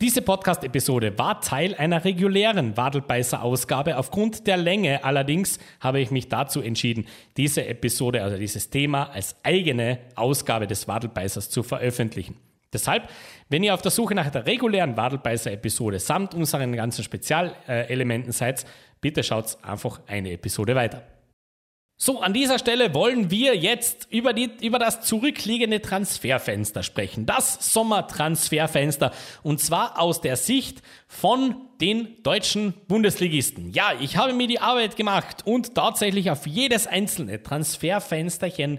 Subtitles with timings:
[0.00, 3.98] Diese Podcast-Episode war Teil einer regulären Wadelbeißer-Ausgabe.
[3.98, 9.36] Aufgrund der Länge allerdings habe ich mich dazu entschieden, diese Episode, also dieses Thema, als
[9.42, 12.38] eigene Ausgabe des Wadelbeißers zu veröffentlichen.
[12.72, 13.10] Deshalb,
[13.50, 18.64] wenn ihr auf der Suche nach der regulären Wadelbeißer-Episode samt unseren ganzen Spezialelementen seid,
[19.02, 21.02] bitte schaut einfach eine Episode weiter.
[22.02, 27.26] So, an dieser Stelle wollen wir jetzt über, die, über das zurückliegende Transferfenster sprechen.
[27.26, 29.12] Das Sommertransferfenster.
[29.42, 33.70] Und zwar aus der Sicht von den deutschen Bundesligisten.
[33.72, 38.78] Ja, ich habe mir die Arbeit gemacht und tatsächlich auf jedes einzelne Transferfensterchen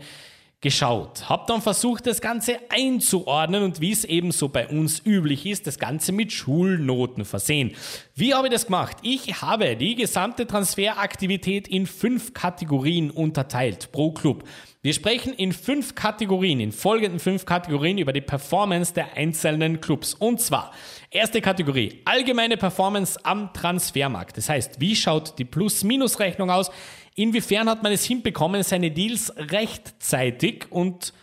[0.62, 5.48] geschaut, habe dann versucht, das Ganze einzuordnen und wie es eben so bei uns üblich
[5.48, 7.72] ist, das Ganze mit Schulnoten versehen.
[8.14, 8.98] Wie habe ich das gemacht?
[9.02, 14.44] Ich habe die gesamte Transferaktivität in fünf Kategorien unterteilt pro Club.
[14.84, 20.14] Wir sprechen in fünf Kategorien, in folgenden fünf Kategorien über die Performance der einzelnen Clubs.
[20.14, 20.72] Und zwar,
[21.10, 24.38] erste Kategorie, allgemeine Performance am Transfermarkt.
[24.38, 26.72] Das heißt, wie schaut die Plus-Minus-Rechnung aus?
[27.16, 31.14] Inwiefern hat man es hinbekommen, seine Deals rechtzeitig und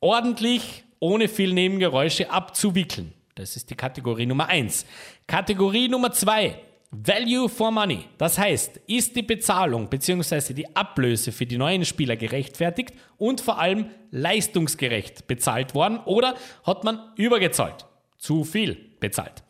[0.00, 3.12] ordentlich, ohne viel Nebengeräusche abzuwickeln?
[3.34, 4.84] Das ist die Kategorie Nummer eins.
[5.26, 6.60] Kategorie Nummer zwei.
[6.92, 8.04] Value for Money.
[8.18, 10.52] Das heißt, ist die Bezahlung bzw.
[10.52, 16.82] die Ablöse für die neuen Spieler gerechtfertigt und vor allem leistungsgerecht bezahlt worden oder hat
[16.82, 17.86] man übergezahlt?
[18.18, 19.44] Zu viel bezahlt.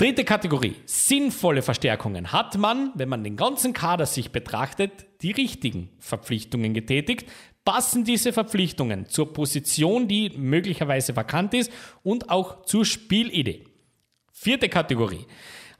[0.00, 2.30] Dritte Kategorie, sinnvolle Verstärkungen.
[2.30, 7.28] Hat man, wenn man den ganzen Kader sich betrachtet, die richtigen Verpflichtungen getätigt?
[7.64, 11.72] Passen diese Verpflichtungen zur Position, die möglicherweise vakant ist
[12.04, 13.64] und auch zur Spielidee?
[14.32, 15.26] Vierte Kategorie.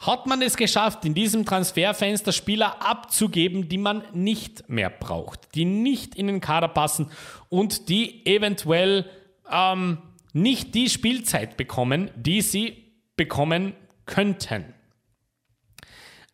[0.01, 5.65] Hat man es geschafft, in diesem Transferfenster Spieler abzugeben, die man nicht mehr braucht, die
[5.65, 7.13] nicht in den Kader passen
[7.51, 9.09] und die eventuell
[9.49, 9.99] ähm,
[10.33, 12.85] nicht die Spielzeit bekommen, die sie
[13.17, 13.75] bekommen
[14.09, 14.75] könnten.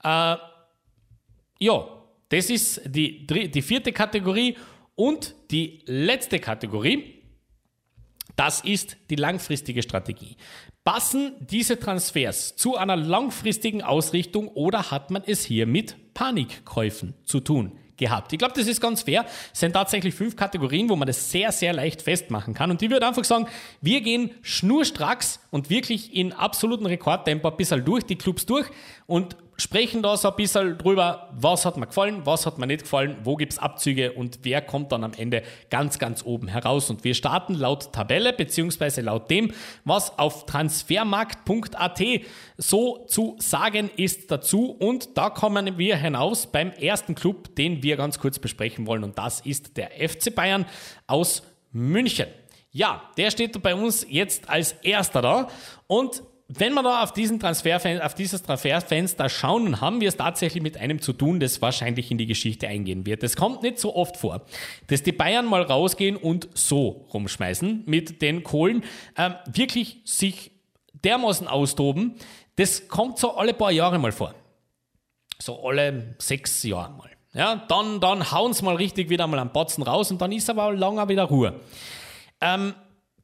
[0.03, 0.37] Äh,
[1.59, 1.89] ja,
[2.31, 4.57] das ist die, die vierte Kategorie.
[4.97, 7.23] Und die letzte Kategorie,
[8.37, 10.37] das ist die langfristige Strategie.
[10.85, 17.41] Passen diese Transfers zu einer langfristigen Ausrichtung oder hat man es hier mit Panikkäufen zu
[17.41, 17.73] tun?
[17.97, 18.33] Gehabt.
[18.33, 19.25] Ich glaube, das ist ganz fair.
[19.53, 22.71] Es sind tatsächlich fünf Kategorien, wo man das sehr, sehr leicht festmachen kann.
[22.71, 23.47] Und ich würde einfach sagen,
[23.81, 28.69] wir gehen schnurstracks und wirklich in absolutem Rekordtempo ein bisschen durch die Clubs durch
[29.07, 32.83] und sprechen da so ein bisschen drüber, was hat mir gefallen, was hat mir nicht
[32.83, 36.91] gefallen, wo gibt es Abzüge und wer kommt dann am Ende ganz, ganz oben heraus.
[36.91, 39.53] Und wir starten laut Tabelle beziehungsweise laut dem,
[39.85, 42.03] was auf transfermarkt.at
[42.57, 44.71] so zu sagen ist dazu.
[44.71, 49.05] Und da kommen wir hinaus beim ersten Club, den wir ganz kurz besprechen wollen.
[49.05, 50.67] Und das ist der FC Bayern
[51.07, 51.43] aus
[51.73, 52.27] München.
[52.71, 55.49] Ja, der steht bei uns jetzt als erster da.
[55.87, 56.23] Und
[56.57, 60.77] wenn wir da auf, diesen Transferfenster, auf dieses Transferfenster schauen, haben wir es tatsächlich mit
[60.77, 63.23] einem zu tun, das wahrscheinlich in die Geschichte eingehen wird.
[63.23, 64.43] Es kommt nicht so oft vor,
[64.87, 68.85] dass die Bayern mal rausgehen und so rumschmeißen mit den Kohlen,
[69.17, 70.53] ähm, wirklich sich
[70.93, 72.15] dermaßen austoben.
[72.57, 74.35] Das kommt so alle paar Jahre mal vor.
[75.41, 77.11] So alle sechs Jahre mal.
[77.33, 80.49] Ja, dann, dann hauen sie mal richtig wieder mal am Batzen raus und dann ist
[80.49, 81.61] aber lange wieder Ruhe.
[82.41, 82.75] Ähm,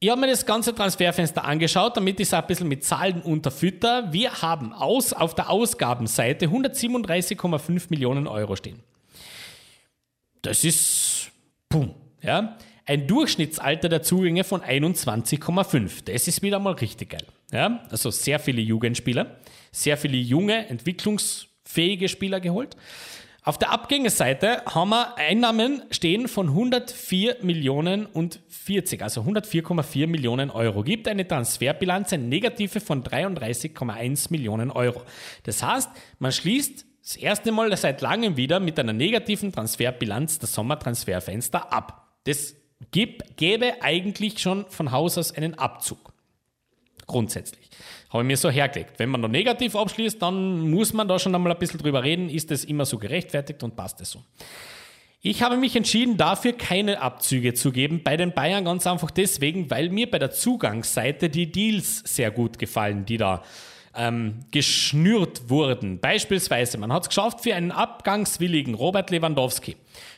[0.02, 4.10] ich habe mir das ganze Transferfenster angeschaut, damit ich es ein bisschen mit Zahlen unterfütter.
[4.10, 8.80] Wir haben aus, auf der Ausgabenseite 137,5 Millionen Euro stehen.
[10.40, 11.30] Das ist,
[11.68, 12.56] pum, ja.
[12.86, 16.04] Ein Durchschnittsalter der Zugänge von 21,5.
[16.06, 17.26] Das ist wieder mal richtig geil.
[17.52, 19.36] Ja, also sehr viele Jugendspieler,
[19.70, 22.74] sehr viele junge, entwicklungsfähige Spieler geholt.
[23.42, 30.50] Auf der Abgängeseite haben wir Einnahmen stehen von 104 Millionen und 40, also 104,4 Millionen
[30.50, 30.82] Euro.
[30.82, 35.02] Gibt eine Transferbilanz, eine negative von 33,1 Millionen Euro.
[35.44, 40.52] Das heißt, man schließt das erste Mal seit langem wieder mit einer negativen Transferbilanz das
[40.52, 42.18] Sommertransferfenster ab.
[42.24, 42.54] Das
[42.90, 46.09] gäbe eigentlich schon von Haus aus einen Abzug.
[47.10, 47.68] Grundsätzlich.
[48.10, 49.00] Habe ich mir so hergelegt.
[49.00, 52.28] Wenn man da negativ abschließt, dann muss man da schon einmal ein bisschen drüber reden,
[52.28, 54.22] ist das immer so gerechtfertigt und passt es so.
[55.20, 59.72] Ich habe mich entschieden, dafür keine Abzüge zu geben bei den Bayern, ganz einfach deswegen,
[59.72, 63.42] weil mir bei der Zugangsseite die Deals sehr gut gefallen, die da
[63.96, 65.98] ähm, geschnürt wurden.
[65.98, 69.74] Beispielsweise, man hat es geschafft für einen abgangswilligen Robert Lewandowski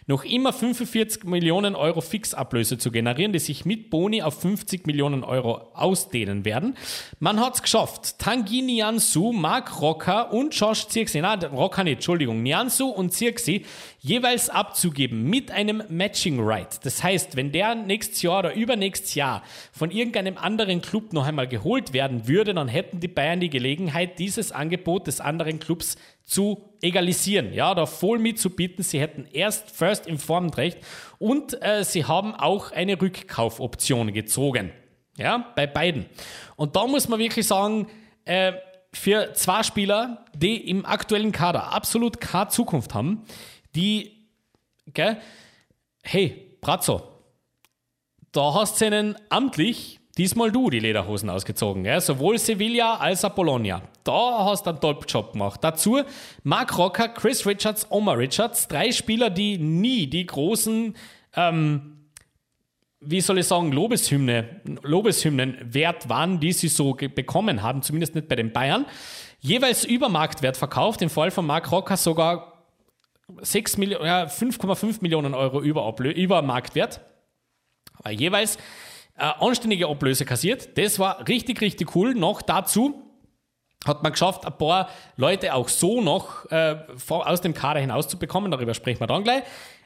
[0.07, 5.25] noch immer 45 Millionen Euro Fixablöse zu generieren, die sich mit Boni auf 50 Millionen
[5.25, 6.77] Euro ausdehnen werden.
[7.21, 8.19] Man hat es geschafft.
[8.19, 13.65] Tanguy Niansu, Mark Rocker und Josh Zirksi, na, Rocker nicht, Entschuldigung, Niansu und Zirksi
[14.01, 16.85] jeweils abzugeben mit einem Matching Right.
[16.85, 21.47] Das heißt, wenn der nächstes Jahr oder übernächstes Jahr von irgendeinem anderen Club noch einmal
[21.47, 25.97] geholt werden würde, dann hätten die Bayern die Gelegenheit, dieses Angebot des anderen Clubs
[26.33, 28.83] zu egalisieren, ja, da voll mitzubieten.
[28.83, 30.79] Sie hätten erst First Informed Recht
[31.19, 34.73] und äh, sie haben auch eine Rückkaufoption gezogen.
[35.19, 36.07] Ja, bei beiden.
[36.57, 37.87] Und da muss man wirklich sagen,
[38.25, 38.55] äh,
[38.95, 43.25] für zwei Spieler, die im aktuellen Kader absolut keine Zukunft haben,
[43.75, 44.27] die,
[44.87, 45.19] gell,
[46.03, 47.03] hey, Brazzo,
[48.33, 51.85] da hast du einen amtlich diesmal du die Lederhosen ausgezogen.
[51.85, 52.01] Gell?
[52.01, 53.83] Sowohl Sevilla als auch Bologna.
[54.05, 55.61] Da hast du einen Top-Job gemacht.
[55.63, 56.01] Dazu
[56.43, 58.69] Mark Rocker, Chris Richards, Omar Richards.
[58.69, 60.95] Drei Spieler, die nie die großen,
[61.37, 62.09] ähm,
[63.01, 67.83] wie soll ich sagen, Lobeshymne, Lobeshymnen wert waren, die sie so bekommen haben.
[67.83, 68.87] Zumindest nicht bei den Bayern.
[69.41, 71.03] Jeweils über Marktwert verkauft.
[71.03, 72.53] Im Fall von Mark Rocker sogar
[73.41, 77.01] 5,5 Millionen Euro über, über Marktwert.
[77.99, 78.59] Aber jeweils
[79.17, 80.77] äh, anständige Ablöse kassiert.
[80.77, 82.15] Das war richtig, richtig cool.
[82.15, 83.03] Noch dazu
[83.85, 86.77] hat man geschafft, ein paar Leute auch so noch äh,
[87.09, 88.51] aus dem Kader hinauszubekommen.
[88.51, 89.43] Darüber sprechen wir dann gleich.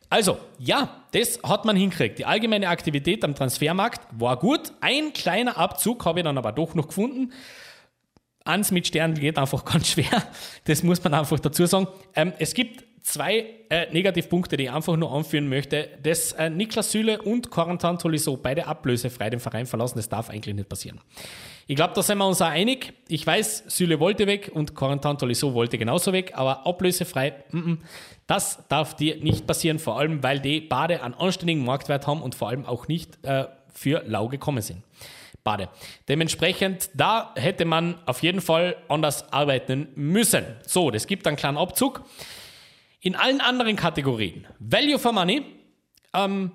[0.08, 2.18] Also, ja, das hat man hinkriegt.
[2.18, 4.72] Die allgemeine Aktivität am Transfermarkt war gut.
[4.80, 7.32] Ein kleiner Abzug habe ich dann aber doch noch gefunden.
[8.46, 10.22] Eins mit Sternen geht einfach ganz schwer.
[10.64, 11.88] Das muss man einfach dazu sagen.
[12.14, 15.88] Ähm, es gibt zwei äh, Negativpunkte, die ich einfach nur anführen möchte.
[16.02, 20.54] Dass äh, Niklas Süle und Corentin Tolisso beide ablösefrei den Verein verlassen, das darf eigentlich
[20.54, 21.00] nicht passieren.
[21.68, 22.92] Ich glaube, da sind wir uns auch einig.
[23.08, 27.78] Ich weiß, Süle wollte weg und Corentin Tolisso wollte genauso weg, aber ablösefrei, m -m,
[28.26, 32.34] das darf dir nicht passieren, vor allem weil die Bade einen anständigen Marktwert haben und
[32.34, 34.82] vor allem auch nicht äh, für lau gekommen sind.
[35.46, 35.68] Bade.
[36.08, 40.44] Dementsprechend, da hätte man auf jeden Fall anders arbeiten müssen.
[40.66, 42.02] So, das gibt einen kleinen Abzug.
[43.00, 45.44] In allen anderen Kategorien, Value for Money,
[46.12, 46.50] ähm,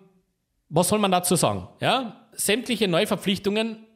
[0.68, 1.70] was soll man dazu sagen?
[1.80, 3.88] Ja, sämtliche Neuverpflichtungen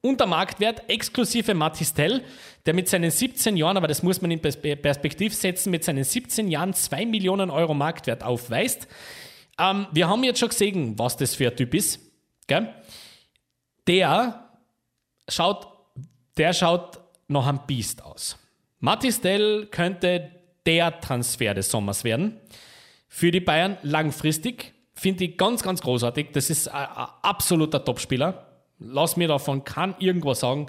[0.00, 2.24] unter Marktwert, exklusive Matistel,
[2.64, 6.48] der mit seinen 17 Jahren, aber das muss man in Perspektiv setzen, mit seinen 17
[6.48, 8.88] Jahren 2 Millionen Euro Marktwert aufweist.
[9.58, 12.00] Ähm, wir haben jetzt schon gesehen, was das für ein Typ ist.
[12.46, 12.72] Gell?
[13.86, 14.50] Der
[15.28, 15.68] schaut,
[16.36, 18.38] der schaut noch ein Biest aus.
[18.80, 20.30] Matistel könnte
[20.66, 22.40] der Transfer des Sommers werden.
[23.08, 24.74] Für die Bayern langfristig.
[24.94, 26.28] Finde ich ganz, ganz großartig.
[26.32, 28.46] Das ist ein, ein absoluter Topspieler.
[28.78, 30.66] Lass mir davon kann irgendwas sagen.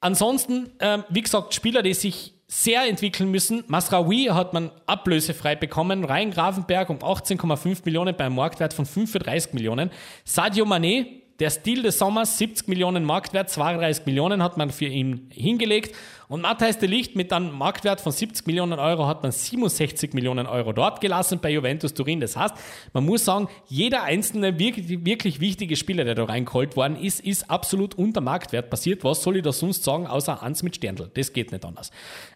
[0.00, 3.64] Ansonsten, ähm, wie gesagt, Spieler, die sich sehr entwickeln müssen.
[3.66, 6.04] Masraoui hat man ablösefrei bekommen.
[6.04, 9.90] Rhein Grafenberg um 18,5 Millionen beim Marktwert von 35 Millionen.
[10.24, 15.28] Sadio Mané der Stil des Sommers, 70 Millionen Marktwert, 32 Millionen hat man für ihn
[15.30, 15.94] hingelegt.
[16.28, 20.46] Und Matthijs de Licht mit einem Marktwert von 70 Millionen Euro hat man 67 Millionen
[20.46, 22.20] Euro dort gelassen bei Juventus Turin.
[22.20, 22.54] Das heißt,
[22.92, 27.50] man muss sagen, jeder einzelne wirklich, wirklich wichtige Spieler, der da reingeholt worden ist, ist
[27.50, 29.04] absolut unter Marktwert passiert.
[29.04, 31.10] Was soll ich da sonst sagen, außer eins mit Sterndl?
[31.14, 31.90] Das geht nicht anders.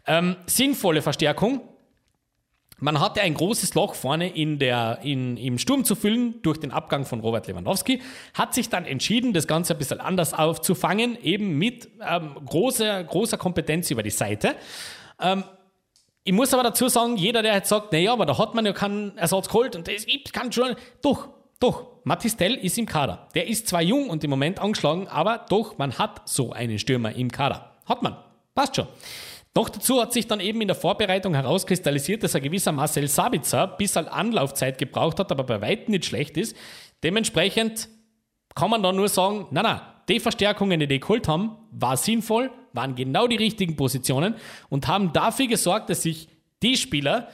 [0.07, 1.63] Ähm, sinnvolle Verstärkung,
[2.81, 6.71] man hatte ein großes Loch vorne in der, in, im Sturm zu füllen durch den
[6.71, 8.01] Abgang von Robert Lewandowski,
[8.35, 13.37] hat sich dann entschieden, das Ganze ein bisschen anders aufzufangen, eben mit ähm, großer, großer
[13.37, 14.55] Kompetenz über die Seite.
[15.21, 15.45] Ähm,
[16.25, 18.73] ich muss aber dazu sagen, jeder, der jetzt sagt, naja, aber da hat man ja
[18.73, 21.29] keinen Ersatz geholt und das kann schon, doch,
[21.59, 23.29] doch, Matistel ist im Kader.
[23.35, 27.13] Der ist zwar jung und im Moment angeschlagen, aber doch, man hat so einen Stürmer
[27.13, 27.73] im Kader.
[27.87, 28.17] Hat man.
[28.55, 28.87] Passt schon.
[29.55, 33.67] Noch dazu hat sich dann eben in der Vorbereitung herauskristallisiert, dass ein gewisser Marcel Sabitzer
[33.67, 36.57] bis halt Anlaufzeit gebraucht hat, aber bei weitem nicht schlecht ist.
[37.03, 37.89] Dementsprechend
[38.55, 42.51] kann man dann nur sagen, na na, die Verstärkungen, die die geholt haben, war sinnvoll,
[42.73, 44.35] waren genau die richtigen Positionen
[44.69, 46.29] und haben dafür gesorgt, dass sich
[46.63, 47.29] die Spieler,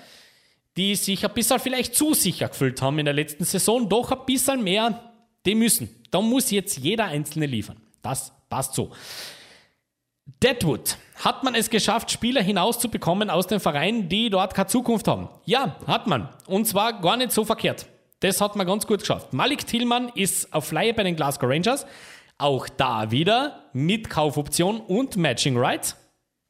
[0.76, 4.26] die sich ein bisschen vielleicht zu sicher gefühlt haben in der letzten Saison, doch ein
[4.26, 5.12] bisschen mehr,
[5.46, 5.88] die müssen.
[6.10, 7.80] Da muss jetzt jeder Einzelne liefern.
[8.02, 8.92] Das passt so.
[10.42, 10.96] Deadwood.
[11.16, 15.28] Hat man es geschafft, Spieler hinauszubekommen aus den Vereinen, die dort keine Zukunft haben?
[15.44, 16.28] Ja, hat man.
[16.46, 17.86] Und zwar gar nicht so verkehrt.
[18.20, 19.32] Das hat man ganz gut geschafft.
[19.32, 21.86] Malik Tillmann ist auf Flyer bei den Glasgow Rangers.
[22.38, 25.96] Auch da wieder mit Kaufoption und Matching Rights.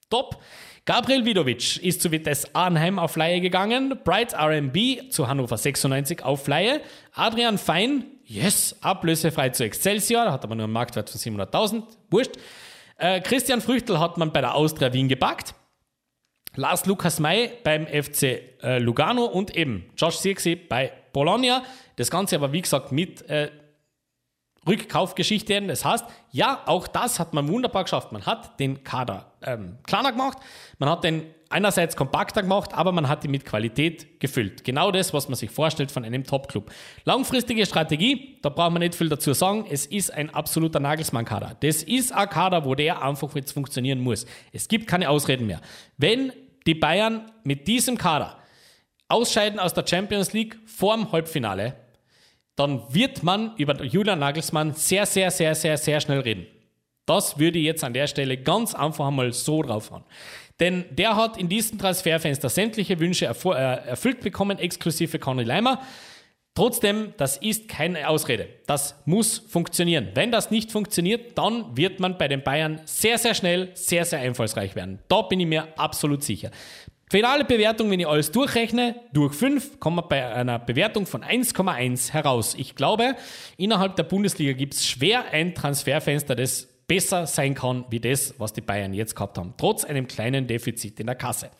[0.08, 0.40] Top.
[0.86, 3.98] Gabriel Vidovic ist zu Vitesse Arnheim auf Leihe gegangen.
[4.04, 6.80] Bright RMB zu Hannover 96 auf Leihe.
[7.14, 10.30] Adrian Fein, yes, ablösefrei zu Excelsior.
[10.30, 11.82] Hat aber nur einen Marktwert von 700.000.
[12.10, 12.32] Wurscht.
[13.04, 15.54] Äh, Christian Früchtel hat man bei der Austria Wien gepackt.
[16.56, 18.22] Lars Lukas May beim FC
[18.62, 21.64] äh, Lugano und eben Josh Sirksi bei Bologna.
[21.96, 23.50] Das Ganze aber, wie gesagt, mit äh,
[24.66, 25.60] Rückkaufgeschichte.
[25.62, 28.12] Das heißt, ja, auch das hat man wunderbar geschafft.
[28.12, 30.38] Man hat den Kader ähm, kleiner gemacht,
[30.78, 34.64] man hat den einerseits kompakter gemacht, aber man hat ihn mit Qualität gefüllt.
[34.64, 36.72] Genau das, was man sich vorstellt von einem Top-Club.
[37.04, 39.64] Langfristige Strategie, da braucht man nicht viel dazu sagen.
[39.70, 41.56] Es ist ein absoluter Nagelsmann-Kader.
[41.60, 44.26] Das ist ein Kader, wo der einfach jetzt funktionieren muss.
[44.52, 45.60] Es gibt keine Ausreden mehr.
[45.96, 46.32] Wenn
[46.66, 48.36] die Bayern mit diesem Kader
[49.08, 51.76] ausscheiden aus der Champions League vorm Halbfinale,
[52.56, 56.46] dann wird man über Julian Nagelsmann sehr, sehr, sehr, sehr, sehr schnell reden.
[57.06, 60.04] Das würde ich jetzt an der Stelle ganz einfach einmal so draufhauen.
[60.60, 65.82] Denn der hat in diesem Transferfenster sämtliche Wünsche äh, erfüllt bekommen, exklusive Conny Leimer.
[66.54, 68.48] Trotzdem, das ist keine Ausrede.
[68.66, 70.10] Das muss funktionieren.
[70.14, 74.20] Wenn das nicht funktioniert, dann wird man bei den Bayern sehr, sehr schnell sehr, sehr
[74.20, 75.00] einfallsreich werden.
[75.08, 76.52] Da bin ich mir absolut sicher.
[77.14, 82.12] Finale Bewertung, wenn ich alles durchrechne, durch 5, kommt man bei einer Bewertung von 1,1
[82.12, 82.56] heraus.
[82.58, 83.14] Ich glaube,
[83.56, 88.52] innerhalb der Bundesliga gibt es schwer ein Transferfenster, das besser sein kann wie das, was
[88.52, 91.52] die Bayern jetzt gehabt haben, trotz einem kleinen Defizit in der Kasse.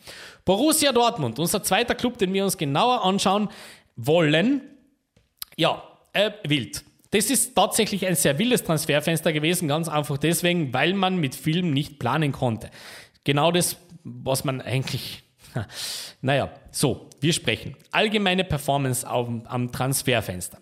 [0.43, 3.47] Borussia Dortmund, unser zweiter Club, den wir uns genauer anschauen
[3.95, 4.59] wollen,
[5.55, 5.81] ja,
[6.11, 6.83] äh, wild.
[7.11, 11.71] Das ist tatsächlich ein sehr wildes Transferfenster gewesen, ganz einfach deswegen, weil man mit Filmen
[11.71, 12.69] nicht planen konnte.
[13.23, 15.23] Genau das, was man eigentlich
[16.21, 17.75] naja, so, wir sprechen.
[17.91, 20.59] Allgemeine Performance am, am Transferfenster.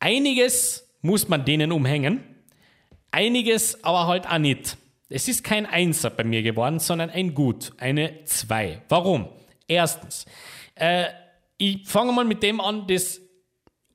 [0.00, 2.22] Einiges muss man denen umhängen,
[3.10, 4.76] einiges aber halt auch nicht.
[5.08, 8.82] Es ist kein Einser bei mir geworden, sondern ein Gut, eine Zwei.
[8.88, 9.28] Warum?
[9.66, 10.26] Erstens,
[10.74, 11.06] äh,
[11.56, 13.20] ich fange mal mit dem an, das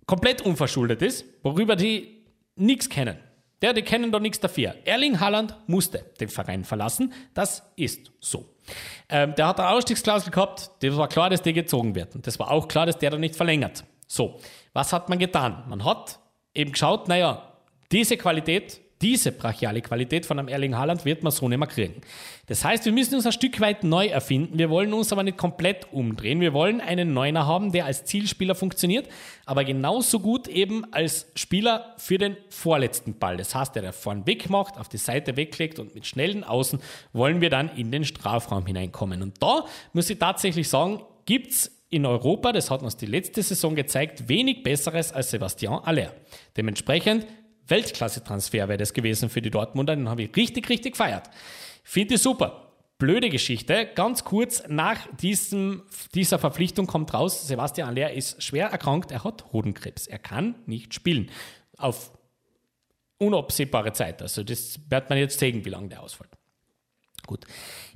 [0.05, 3.17] komplett unverschuldet ist, worüber die nichts kennen.
[3.63, 4.75] Der, die kennen doch nichts dafür.
[4.83, 7.13] Erling Haaland musste den Verein verlassen.
[7.33, 8.53] Das ist so.
[9.07, 10.69] Ähm, der hat eine Ausstiegsklausel gehabt.
[10.81, 12.13] Das war klar, dass der gezogen wird.
[12.13, 13.85] Und das war auch klar, dass der da nicht verlängert.
[14.05, 14.37] So,
[14.73, 15.63] was hat man getan?
[15.69, 16.19] Man hat
[16.53, 17.53] eben geschaut, naja,
[17.89, 22.01] diese Qualität diese brachiale Qualität von einem Erling Haaland wird man so nicht mehr kriegen.
[22.47, 24.57] Das heißt, wir müssen uns ein Stück weit neu erfinden.
[24.57, 26.39] Wir wollen uns aber nicht komplett umdrehen.
[26.39, 29.09] Wir wollen einen Neuner haben, der als Zielspieler funktioniert,
[29.45, 33.37] aber genauso gut eben als Spieler für den vorletzten Ball.
[33.37, 36.79] Das heißt, der, der vorn weg macht, auf die Seite weglegt und mit schnellen Außen
[37.11, 39.21] wollen wir dann in den Strafraum hineinkommen.
[39.21, 43.43] Und da muss ich tatsächlich sagen, gibt es in Europa, das hat uns die letzte
[43.43, 46.11] Saison gezeigt, wenig Besseres als Sebastian Aller.
[46.57, 47.27] Dementsprechend
[47.67, 49.95] Weltklasse-Transfer wäre das gewesen für die Dortmunder.
[49.95, 51.29] Den habe ich richtig, richtig gefeiert.
[51.83, 52.71] Finde ich super.
[52.97, 53.89] Blöde Geschichte.
[53.95, 59.51] Ganz kurz nach diesem, dieser Verpflichtung kommt raus, Sebastian Aller ist schwer erkrankt, er hat
[59.51, 60.07] Hodenkrebs.
[60.07, 61.29] Er kann nicht spielen.
[61.77, 62.11] Auf
[63.17, 64.21] unabsehbare Zeit.
[64.21, 66.31] Also das wird man jetzt sehen, wie lange der ausfällt.
[67.25, 67.45] Gut.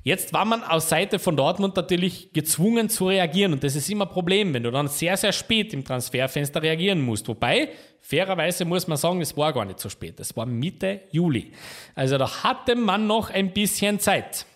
[0.02, 4.06] Jetzt war man aus Seite von Dortmund natürlich gezwungen zu reagieren und das ist immer
[4.06, 7.28] ein Problem, wenn du dann sehr, sehr spät im Transferfenster reagieren musst.
[7.28, 7.70] Wobei,
[8.00, 10.18] fairerweise muss man sagen, es war gar nicht so spät.
[10.18, 11.52] Es war Mitte Juli.
[11.94, 14.46] Also da hatte man noch ein bisschen Zeit.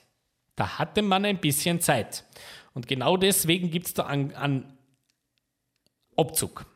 [0.56, 2.24] Da hatte man ein bisschen Zeit.
[2.72, 4.64] Und genau deswegen gibt es da einen,
[6.16, 6.66] Abzug.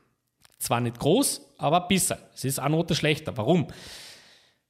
[0.59, 2.19] Zwar nicht groß, aber besser.
[2.35, 3.37] Es ist eine Note schlechter.
[3.37, 3.69] Warum?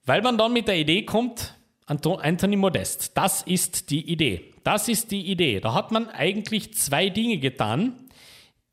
[0.04, 1.54] Weil man dann mit der Idee kommt,
[1.86, 4.52] Anthony Modest, das ist die Idee.
[4.64, 5.60] Das ist die Idee.
[5.60, 8.08] Da hat man eigentlich zwei Dinge getan,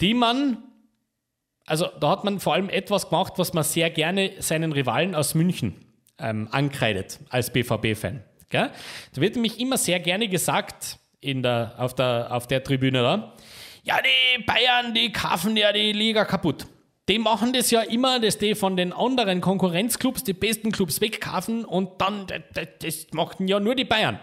[0.01, 0.57] die man,
[1.65, 5.35] also da hat man vor allem etwas gemacht, was man sehr gerne seinen Rivalen aus
[5.35, 5.75] München
[6.17, 8.23] ähm, ankreidet als BVB-Fan.
[8.49, 8.71] Da
[9.15, 13.33] wird nämlich immer sehr gerne gesagt in der, auf, der, auf der Tribüne da,
[13.83, 16.67] ja, die Bayern, die kaufen ja die Liga kaputt
[17.13, 21.63] die machen das ja immer, dass die von den anderen Konkurrenzclubs die besten Clubs wegkaufen
[21.63, 24.19] und dann, das, das machten ja nur die Bayern.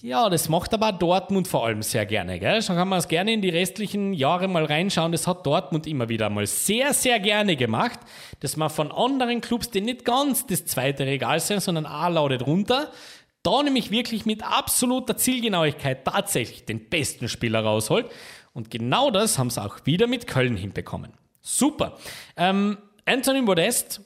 [0.00, 2.38] Ja, das macht aber Dortmund vor allem sehr gerne.
[2.38, 2.62] Gell?
[2.62, 5.10] Schon kann man es gerne in die restlichen Jahre mal reinschauen.
[5.10, 7.98] Das hat Dortmund immer wieder mal sehr, sehr gerne gemacht,
[8.38, 12.46] dass man von anderen Clubs, die nicht ganz das zweite Regal sind, sondern A lautet
[12.46, 12.92] runter,
[13.42, 18.06] da nämlich wirklich mit absoluter Zielgenauigkeit tatsächlich den besten Spieler rausholt.
[18.54, 21.19] Und genau das haben sie auch wieder mit Köln hinbekommen.
[21.56, 21.98] Super.
[22.36, 24.02] Ähm, Anthony Modest,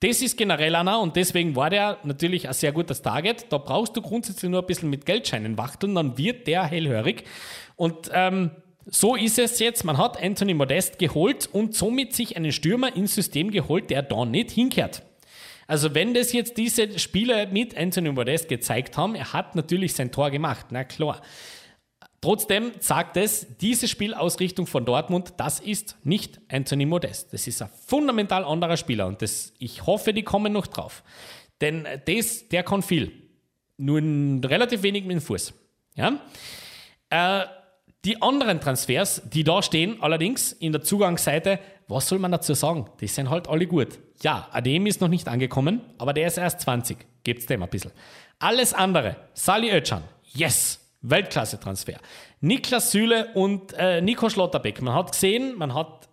[0.00, 3.46] das ist generell einer und deswegen war der natürlich ein sehr gutes Target.
[3.50, 7.22] Da brauchst du grundsätzlich nur ein bisschen mit Geldscheinen wachteln, dann wird der hellhörig.
[7.76, 8.50] Und ähm,
[8.84, 9.84] so ist es jetzt.
[9.84, 14.24] Man hat Anthony Modest geholt und somit sich einen Stürmer ins System geholt, der da
[14.24, 15.02] nicht hinkehrt.
[15.68, 20.10] Also wenn das jetzt diese Spieler mit Anthony Modest gezeigt haben, er hat natürlich sein
[20.10, 21.22] Tor gemacht, na klar.
[22.20, 27.32] Trotzdem sagt es, diese Spielausrichtung von Dortmund, das ist nicht Anthony Modest.
[27.32, 31.04] Das ist ein fundamental anderer Spieler und das, ich hoffe, die kommen noch drauf.
[31.60, 33.12] Denn das, der kann viel.
[33.76, 35.54] Nur relativ wenig mit dem Fuß.
[35.94, 36.20] Ja?
[37.10, 37.46] Äh,
[38.04, 42.86] die anderen Transfers, die da stehen, allerdings in der Zugangsseite, was soll man dazu sagen?
[43.00, 43.98] Die sind halt alle gut.
[44.22, 46.96] Ja, Adem ist noch nicht angekommen, aber der ist erst 20.
[47.22, 47.92] Gebt's dem ein bisschen.
[48.38, 51.98] Alles andere, Sali Özcan, yes, Weltklasse-Transfer.
[52.40, 54.82] Niklas Süle und äh, Nico Schlotterbeck.
[54.82, 56.08] Man hat gesehen, man hat,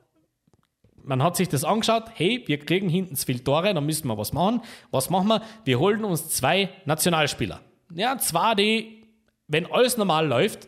[1.04, 4.18] man hat sich das angeschaut, hey, wir kriegen hinten zu viele Tore, da müssen wir
[4.18, 4.62] was machen.
[4.92, 5.42] Was machen wir?
[5.64, 7.62] Wir holen uns zwei Nationalspieler.
[7.94, 9.08] Ja, zwei, die,
[9.48, 10.68] wenn alles normal läuft,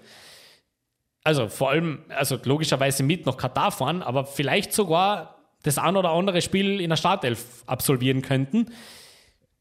[1.23, 6.11] also vor allem, also logischerweise mit nach Katar fahren, aber vielleicht sogar das ein oder
[6.11, 8.67] andere Spiel in der Startelf absolvieren könnten.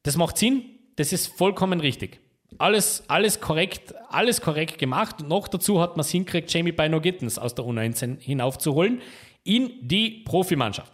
[0.04, 0.62] Das macht Sinn,
[0.94, 2.20] das ist vollkommen richtig.
[2.58, 5.20] Alles, alles korrekt, alles korrekt gemacht.
[5.20, 9.02] Und noch dazu hat man es hinkriegt, Jamie Bino Gittens aus der U19 hinaufzuholen
[9.44, 10.92] in die Profimannschaft.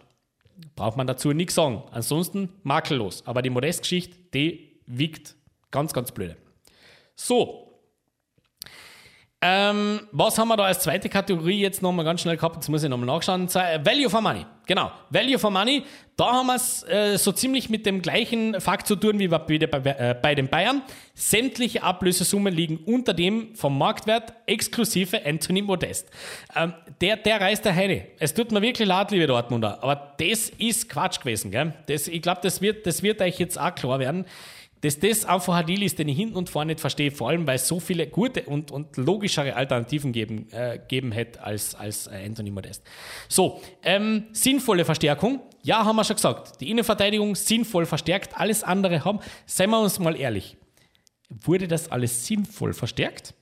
[0.75, 1.83] Braucht man dazu nichts sagen.
[1.91, 3.25] Ansonsten makellos.
[3.25, 5.35] Aber die Modestgeschichte, die wiegt
[5.71, 6.37] ganz, ganz blöde.
[7.15, 7.72] So,
[9.45, 12.55] ähm, was haben wir da als zweite Kategorie jetzt nochmal ganz schnell gehabt?
[12.55, 13.53] Jetzt muss ich nochmal nachschauen.
[13.53, 14.45] Value for Money.
[14.65, 14.89] Genau.
[15.09, 15.83] Value for Money.
[16.15, 19.57] Da haben wir es äh, so ziemlich mit dem gleichen Fakt zu tun wie bei,
[19.57, 20.81] äh, bei den Bayern.
[21.13, 26.09] Sämtliche Ablösesummen liegen unter dem vom Marktwert exklusive Anthony Modest.
[26.55, 28.05] Ähm, der, der reißt der Heide.
[28.19, 31.51] Es tut mir wirklich leid, liebe Dortmunder, aber das ist Quatsch gewesen.
[31.51, 31.73] Gell?
[31.87, 34.25] Das, ich glaube, das wird, das wird euch jetzt auch klar werden
[34.83, 37.47] dass das einfach ein Deal ist, den ich hinten und vorne nicht verstehe, vor allem
[37.47, 42.07] weil es so viele gute und, und logischere Alternativen geben, äh, geben hätte als, als
[42.07, 42.83] äh, Anthony Modest.
[43.29, 45.39] So, ähm, sinnvolle Verstärkung.
[45.61, 46.59] Ja, haben wir schon gesagt.
[46.59, 49.19] Die Innenverteidigung sinnvoll verstärkt, alles andere haben.
[49.45, 50.57] Seien wir uns mal ehrlich.
[51.29, 53.33] Wurde das alles sinnvoll verstärkt?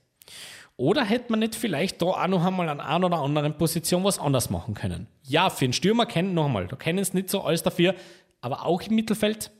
[0.76, 4.20] Oder hätte man nicht vielleicht da auch noch einmal an einer oder anderen Position was
[4.20, 5.08] anders machen können?
[5.24, 7.96] Ja, für einen Stürmer kennen noch einmal, da kennen es nicht so alles dafür,
[8.40, 9.50] aber auch im Mittelfeld.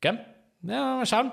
[0.00, 0.31] Gell?
[0.62, 1.32] Ja, mal schauen.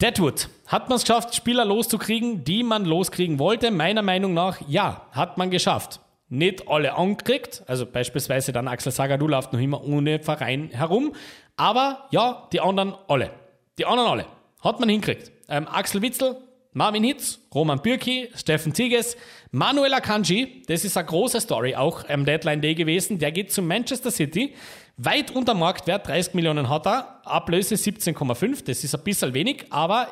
[0.00, 0.48] Deadwood.
[0.66, 3.70] Hat man es geschafft, Spieler loszukriegen, die man loskriegen wollte?
[3.70, 6.00] Meiner Meinung nach, ja, hat man geschafft.
[6.28, 11.14] Nicht alle angekriegt, also beispielsweise dann Axel Sagadou läuft noch immer ohne Verein herum,
[11.56, 13.30] aber ja, die anderen alle.
[13.78, 14.26] Die anderen alle.
[14.62, 15.32] Hat man hinkriegt.
[15.48, 16.36] Ähm, Axel Witzel,
[16.72, 19.16] Marvin Hitz, Roman Bürki, Steffen Tigges,
[19.50, 23.60] Manuel Akanji, das ist eine große Story auch am Deadline Day gewesen, der geht zu
[23.62, 24.54] Manchester City,
[24.96, 30.08] Weit unter Marktwert, 30 Millionen hat er, Ablöse 17,5, das ist ein bisschen wenig, aber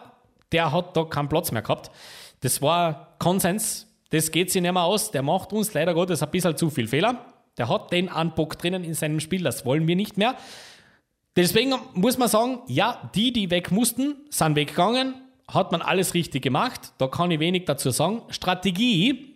[0.51, 1.91] der hat da keinen Platz mehr gehabt.
[2.41, 6.31] Das war Konsens, das geht sich nicht mehr aus, der macht uns leider Gottes ein
[6.31, 7.27] bisschen zu viel Fehler.
[7.59, 10.37] Der hat den Anbock drinnen in seinem Spiel, das wollen wir nicht mehr.
[11.37, 15.15] Deswegen muss man sagen, ja, die, die weg mussten, sind weggegangen,
[15.49, 18.23] hat man alles richtig gemacht, da kann ich wenig dazu sagen.
[18.29, 19.35] Strategie,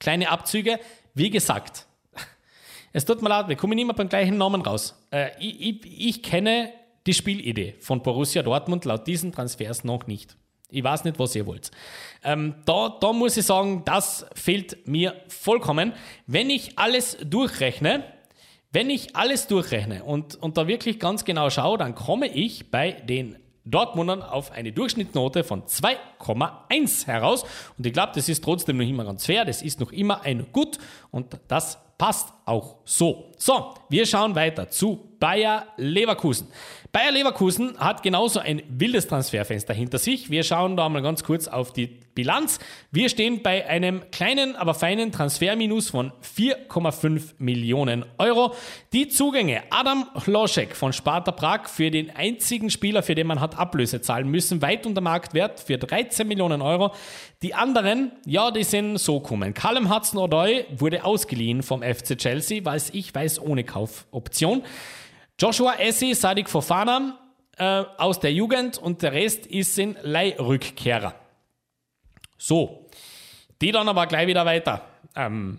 [0.00, 0.80] kleine Abzüge,
[1.14, 1.86] wie gesagt,
[2.92, 5.00] es tut mir leid, wir kommen immer beim gleichen Namen raus.
[5.10, 6.72] Äh, ich, ich, ich kenne
[7.06, 10.36] die Spielidee von Borussia Dortmund laut diesen Transfers noch nicht.
[10.70, 11.70] Ich weiß nicht, was ihr wollt.
[12.24, 15.92] Ähm, da, da muss ich sagen, das fehlt mir vollkommen.
[16.26, 18.02] Wenn ich alles durchrechne,
[18.72, 22.90] wenn ich alles durchrechne und, und da wirklich ganz genau schaue, dann komme ich bei
[22.90, 27.44] den Dortmundern auf eine Durchschnittsnote von 2,1 heraus.
[27.78, 29.44] Und ich glaube, das ist trotzdem noch immer ganz fair.
[29.44, 30.78] Das ist noch immer ein Gut
[31.10, 33.32] und das passt auch so.
[33.38, 36.48] So, wir schauen weiter zu Bayer Leverkusen.
[36.92, 40.30] Bayer Leverkusen hat genauso ein wildes Transferfenster hinter sich.
[40.30, 42.60] Wir schauen da mal ganz kurz auf die Bilanz.
[42.92, 48.54] Wir stehen bei einem kleinen, aber feinen Transferminus von 4,5 Millionen Euro.
[48.92, 53.58] Die Zugänge Adam Hloschek von Sparta Prag für den einzigen Spieler, für den man hat
[53.58, 56.92] Ablöse zahlen müssen, weit unter Marktwert für 13 Millionen Euro.
[57.42, 59.52] Die anderen, ja, die sind so kommen.
[59.52, 64.62] Callum Hudson-Odoi wurde ausgeliehen vom FC Chelsea, weiß ich weiß, ohne Kaufoption.
[65.38, 67.18] Joshua Essi, Sadik Fofana
[67.58, 71.14] äh, aus der Jugend und der Rest ist in Leihrückkehrer.
[72.38, 72.88] So,
[73.60, 74.82] die dann aber gleich wieder weiter
[75.16, 75.58] ähm,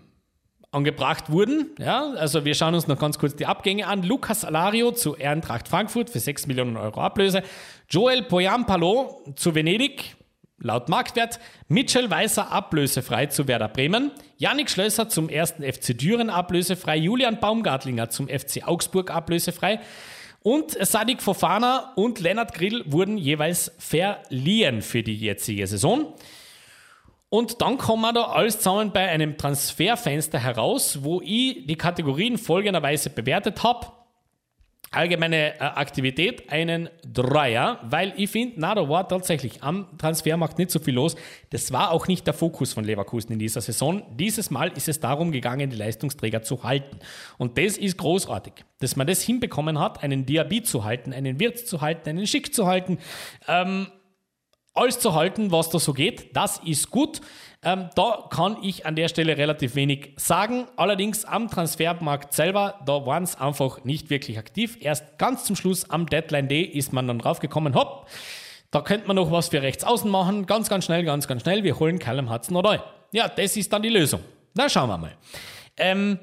[0.70, 1.70] angebracht wurden.
[1.78, 4.02] Ja, also wir schauen uns noch ganz kurz die Abgänge an.
[4.02, 7.42] Lukas Alario zu Ehrentracht Frankfurt für 6 Millionen Euro Ablöse.
[7.88, 10.16] Joel Poyampalo zu Venedig
[10.58, 11.38] laut Marktwert.
[11.68, 14.10] Mitchell Weißer ablösefrei zu Werder Bremen.
[14.38, 16.96] Yannick Schlösser zum ersten FC Düren ablösefrei.
[16.96, 19.80] Julian Baumgartlinger zum FC Augsburg ablösefrei.
[20.42, 26.14] Und Sadik Fofana und Lennart Grill wurden jeweils verliehen für die jetzige Saison.
[27.28, 32.38] Und dann kommen wir da alles zusammen bei einem Transferfenster heraus, wo ich die Kategorien
[32.38, 33.88] folgenderweise bewertet habe
[34.90, 40.70] allgemeine äh, Aktivität einen Dreier, weil ich finde, na, da war tatsächlich am Transfermarkt nicht
[40.70, 41.16] so viel los.
[41.50, 44.02] Das war auch nicht der Fokus von Leverkusen in dieser Saison.
[44.16, 46.98] Dieses Mal ist es darum gegangen, die Leistungsträger zu halten.
[47.38, 51.58] Und das ist großartig, dass man das hinbekommen hat, einen Diaby zu halten, einen Wirt
[51.58, 52.98] zu halten, einen Schick zu halten.
[53.48, 53.88] Ähm,
[54.76, 56.36] alles zu halten, was da so geht.
[56.36, 57.20] Das ist gut.
[57.66, 60.68] Ähm, da kann ich an der Stelle relativ wenig sagen.
[60.76, 64.78] Allerdings am Transfermarkt selber, da waren es einfach nicht wirklich aktiv.
[64.80, 68.06] Erst ganz zum Schluss am Deadline Day ist man dann draufgekommen, hopp,
[68.70, 70.46] da könnte man noch was für rechts außen machen.
[70.46, 71.64] Ganz, ganz schnell, ganz, ganz schnell.
[71.64, 74.20] Wir holen Callum Hudson oder Ja, das ist dann die Lösung.
[74.54, 75.16] Na, schauen wir mal.
[75.76, 76.20] Ähm,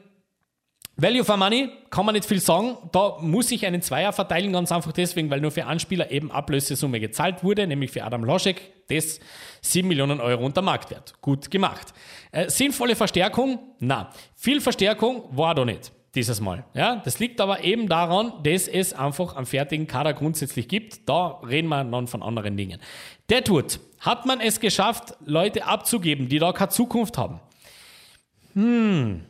[0.95, 2.77] Value for Money kann man nicht viel sagen.
[2.93, 7.01] Da muss ich einen Zweier verteilen, ganz einfach deswegen, weil nur für Anspieler eben Ablösesumme
[7.01, 9.19] gezahlt wurde, nämlich für Adam Loschek, das
[9.61, 11.13] 7 Millionen Euro unter Marktwert.
[11.21, 11.93] Gut gemacht.
[12.31, 13.59] Äh, sinnvolle Verstärkung?
[13.79, 16.63] Na, viel Verstärkung war da nicht dieses Mal.
[16.73, 21.09] Ja, das liegt aber eben daran, dass es einfach einen fertigen Kader grundsätzlich gibt.
[21.09, 22.79] Da reden wir dann von anderen Dingen.
[23.45, 23.79] Tut.
[23.99, 27.39] Hat man es geschafft, Leute abzugeben, die da keine Zukunft haben?
[28.53, 29.23] Hm,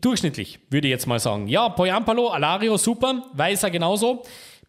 [0.00, 1.48] durchschnittlich, würde ich jetzt mal sagen.
[1.48, 4.22] Ja, Poyampalo, Alario, super, Weißer genauso.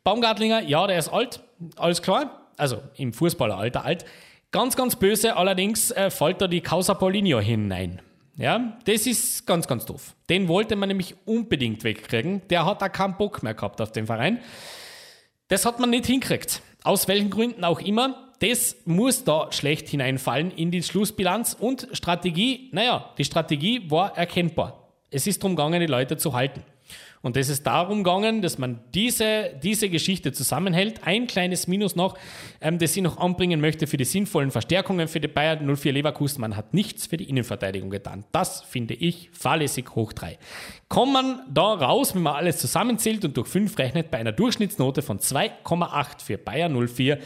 [0.03, 1.41] Baumgartlinger, ja, der ist alt,
[1.75, 2.44] alles klar.
[2.57, 4.05] Also im Fußballeralter alt.
[4.51, 8.01] Ganz, ganz böse allerdings äh, fällt da die Causa Paulinho hinein.
[8.37, 10.13] Ja, das ist ganz, ganz doof.
[10.29, 12.41] Den wollte man nämlich unbedingt wegkriegen.
[12.49, 14.39] Der hat da keinen Bock mehr gehabt auf den Verein.
[15.47, 16.61] Das hat man nicht hinkriegt.
[16.83, 22.69] Aus welchen Gründen auch immer das muss da schlecht hineinfallen in die Schlussbilanz und Strategie,
[22.73, 24.89] naja, die Strategie war erkennbar.
[25.09, 26.63] Es ist darum gegangen, die Leute zu halten.
[27.25, 31.07] Und es ist darum gegangen, dass man diese, diese Geschichte zusammenhält.
[31.07, 32.19] Ein kleines Minus noch,
[32.61, 36.39] ähm, das ich noch anbringen möchte für die sinnvollen Verstärkungen für die Bayern 04 Leverkusen.
[36.39, 38.25] Man hat nichts für die Innenverteidigung getan.
[38.31, 40.37] Das finde ich fahrlässig hoch 3.
[40.87, 45.01] Kommt man da raus, wenn man alles zusammenzählt und durch 5 rechnet, bei einer Durchschnittsnote
[45.01, 47.17] von 2,8 für Bayern 04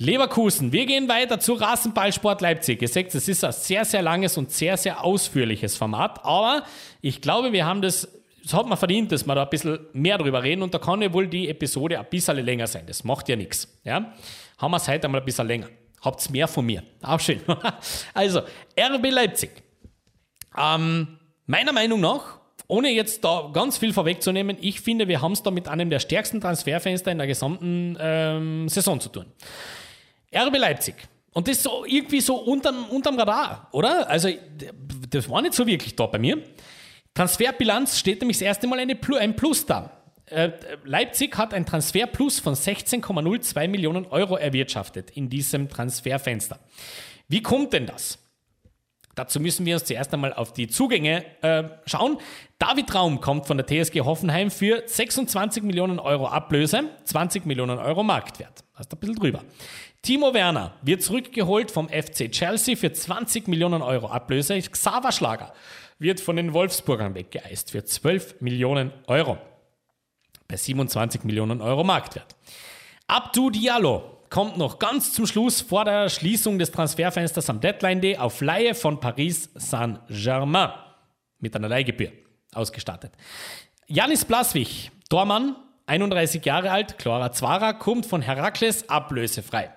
[0.00, 2.80] Leverkusen, wir gehen weiter zu Rasenballsport Leipzig.
[2.82, 6.64] Ihr seht, es ist ein sehr, sehr langes und sehr, sehr ausführliches Format, aber
[7.00, 8.08] ich glaube, wir haben das,
[8.48, 11.02] das hat man verdient, dass wir da ein bisschen mehr drüber reden und da kann
[11.02, 12.84] ja wohl die Episode ein bisschen länger sein.
[12.86, 13.78] Das macht ja nichts.
[13.84, 14.14] Ja?
[14.56, 15.68] Haben wir es heute einmal ein bisschen länger.
[16.00, 16.82] Habt's mehr von mir.
[17.02, 17.42] Auch schön.
[18.14, 19.50] also, RB Leipzig.
[20.56, 25.42] Ähm, meiner Meinung nach, ohne jetzt da ganz viel vorwegzunehmen, ich finde, wir haben es
[25.42, 29.26] da mit einem der stärksten Transferfenster in der gesamten ähm, Saison zu tun.
[30.34, 30.94] RB Leipzig.
[31.34, 34.08] Und das so irgendwie so unterm, unterm Radar, oder?
[34.08, 34.30] Also,
[35.10, 36.42] das war nicht so wirklich da bei mir.
[37.18, 39.90] Transferbilanz steht nämlich das erste Mal eine, ein Plus da.
[40.26, 40.52] Äh,
[40.84, 46.60] Leipzig hat ein Transferplus von 16,02 Millionen Euro erwirtschaftet in diesem Transferfenster.
[47.26, 48.20] Wie kommt denn das?
[49.16, 52.18] Dazu müssen wir uns zuerst einmal auf die Zugänge äh, schauen.
[52.60, 58.04] David Raum kommt von der TSG Hoffenheim für 26 Millionen Euro Ablöse, 20 Millionen Euro
[58.04, 58.62] Marktwert.
[58.74, 59.42] Hast ein bisschen drüber.
[60.02, 64.56] Timo Werner wird zurückgeholt vom FC Chelsea für 20 Millionen Euro Ablöse.
[64.60, 65.52] Xaver Schlager
[65.98, 69.38] wird von den Wolfsburgern weggeeist für 12 Millionen Euro.
[70.46, 72.36] Bei 27 Millionen Euro Marktwert.
[73.06, 78.16] Abdu Diallo kommt noch ganz zum Schluss vor der Schließung des Transferfensters am Deadline Day
[78.16, 80.70] auf Laie von Paris Saint-Germain
[81.38, 82.12] mit einer Leihgebühr
[82.52, 83.12] ausgestattet.
[83.86, 85.56] Janis Blaswig, Tormann,
[85.86, 89.72] 31 Jahre alt, Clara Zwara, kommt von Herakles ablösefrei.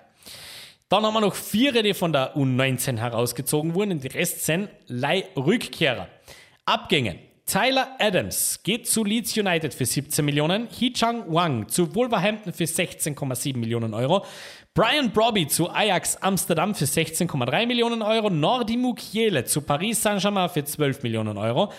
[0.92, 3.98] Dann haben wir noch vier, die von der U19 herausgezogen wurden.
[3.98, 6.06] Die Rest sind Leihrückkehrer.
[6.66, 7.18] Abgänge.
[7.46, 13.56] Tyler Adams geht zu Leeds United für 17 Millionen, Hee-Chang Wang zu Wolverhampton für 16,7
[13.56, 14.26] Millionen Euro,
[14.74, 20.62] Brian Brobby zu Ajax Amsterdam für 16,3 Millionen Euro, Nordi Mukiele zu Paris Saint-Germain für
[20.62, 21.72] 12 Millionen Euro,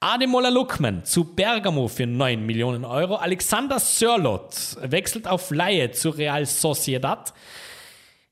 [0.00, 6.44] Ademola Lukman zu Bergamo für 9 Millionen Euro, Alexander Sörlot wechselt auf Laie zu Real
[6.44, 7.32] Sociedad,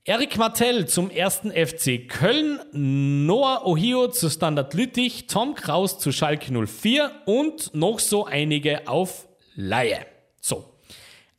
[0.09, 6.65] Erik Martell zum ersten FC Köln, Noah Ohio zu Standard Lüttich, Tom Kraus zu Schalke
[6.65, 10.05] 04 und noch so einige auf Laie.
[10.39, 10.79] So,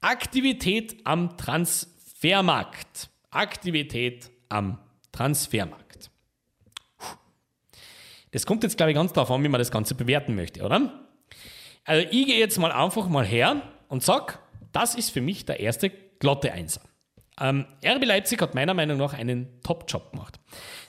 [0.02, 3.08] Aktivität am Transfermarkt.
[3.30, 4.78] Aktivität am
[5.12, 6.10] Transfermarkt.
[8.32, 11.06] Das kommt jetzt, glaube ich, ganz darauf an, wie man das Ganze bewerten möchte, oder?
[11.84, 14.40] Also ich gehe jetzt mal einfach mal her und sag,
[14.72, 16.82] das ist für mich der erste glatte Einser.
[17.40, 20.40] Ähm, RB Leipzig hat meiner Meinung nach einen Top-Job gemacht.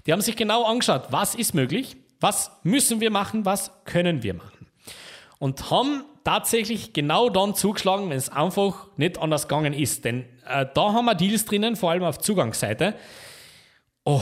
[0.06, 4.34] Die haben sich genau angeschaut, was ist möglich, was müssen wir machen, was können wir
[4.34, 4.68] machen.
[5.38, 10.06] Und haben tatsächlich genau dann zugeschlagen, wenn es einfach nicht anders gegangen ist.
[10.06, 12.96] Denn äh, da haben wir Deals drinnen, vor allem auf Zugangsseite.
[14.04, 14.22] Oh,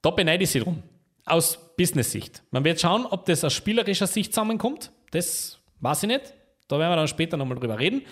[0.00, 0.82] da beneide ich sie drum.
[1.26, 2.42] Aus Business-Sicht.
[2.50, 4.90] Man wird schauen, ob das aus spielerischer Sicht zusammenkommt.
[5.10, 6.34] Das weiß ich nicht.
[6.68, 8.02] Da werden wir dann später nochmal drüber reden.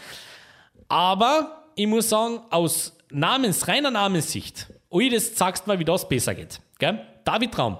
[0.88, 6.34] Aber ich muss sagen, aus Namens, reiner Namenssicht, ui, das sagst mal, wie das besser
[6.34, 6.60] geht.
[6.78, 7.00] Gell?
[7.24, 7.78] David Traum.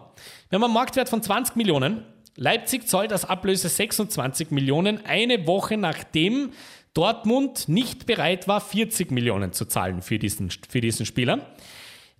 [0.49, 2.05] Wir haben einen Marktwert von 20 Millionen.
[2.37, 6.53] Leipzig zahlt als Ablöse 26 Millionen, eine Woche nachdem
[6.95, 11.47] Dortmund nicht bereit war, 40 Millionen zu zahlen für diesen, für diesen Spieler.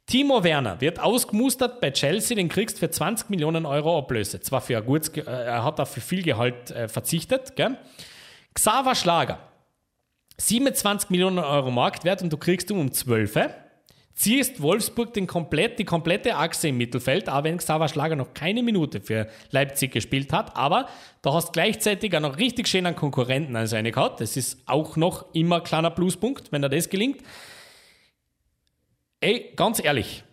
[0.07, 4.41] Timo Werner wird ausgemustert bei Chelsea, den kriegst für 20 Millionen Euro Ablöse.
[4.41, 7.57] Zwar für ein gutes, äh, er hat auf viel Gehalt äh, verzichtet.
[7.57, 7.77] Gell?
[8.55, 9.39] Xaver Schlager,
[10.39, 13.51] 27 Millionen Euro Marktwert und du kriegst ihn um 12.
[14.15, 18.63] Ziehst Wolfsburg den komplett, die komplette Achse im Mittelfeld, auch wenn Xaver Schlager noch keine
[18.63, 20.57] Minute für Leipzig gespielt hat.
[20.57, 20.89] Aber
[21.21, 24.23] da hast gleichzeitig auch noch richtig schön einen Konkurrenten an seine gehabt.
[24.23, 27.23] Das ist auch noch immer ein kleiner Pluspunkt, wenn er das gelingt.
[29.21, 30.25] Ey, ganz ehrlich,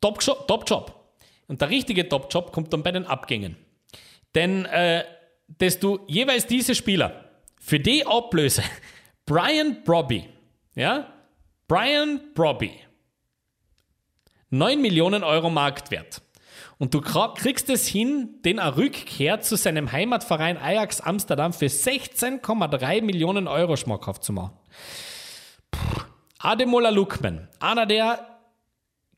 [0.00, 0.48] Top-Job.
[0.48, 0.92] Top -Job.
[1.46, 3.56] Und der richtige Top-Job kommt dann bei den Abgängen.
[4.34, 5.04] Denn, äh,
[5.58, 7.24] dass du jeweils diese Spieler
[7.60, 8.62] für die Ablöse,
[9.30, 10.28] Brian Brobby,
[10.74, 11.06] ja,
[11.68, 12.72] Brian Brobby,
[14.48, 16.20] 9 Millionen Euro Marktwert.
[16.78, 23.02] Und du kriegst es hin, den eine Rückkehr zu seinem Heimatverein Ajax Amsterdam für 16,3
[23.02, 24.58] Millionen Euro schmackhaft zu machen.
[25.70, 26.00] Puh.
[26.40, 28.40] Ademola Lukman, einer, der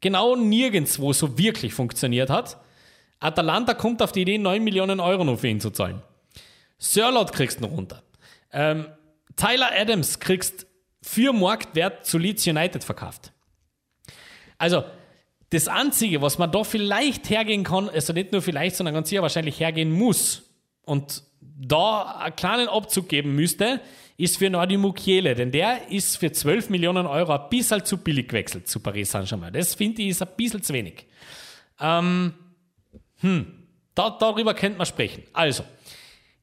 [0.03, 2.59] genau nirgendwo so wirklich funktioniert hat.
[3.18, 6.03] Atalanta kommt auf die Idee, 9 Millionen Euro nur für ihn zu zahlen.
[6.77, 8.03] Sirlot kriegst du noch runter.
[8.53, 8.88] Ähm,
[9.37, 10.66] Tyler Adams kriegst
[11.03, 13.33] für Marktwert zu Leeds United verkauft.
[14.59, 14.85] Also,
[15.51, 19.23] das Einzige, was man da vielleicht hergehen kann, also nicht nur vielleicht, sondern ganz sicher
[19.23, 20.45] wahrscheinlich hergehen muss
[20.85, 23.81] und da einen kleinen Abzug geben müsste,
[24.16, 28.29] ist für Nordi Mukiele, denn der ist für 12 Millionen Euro ein bisschen zu billig
[28.29, 29.53] gewechselt zu Paris Saint-Germain.
[29.53, 31.07] Das finde ich ist ein bisschen zu wenig.
[31.81, 32.35] Ähm,
[33.21, 35.25] hm, da, darüber könnte man sprechen.
[35.33, 35.64] Also,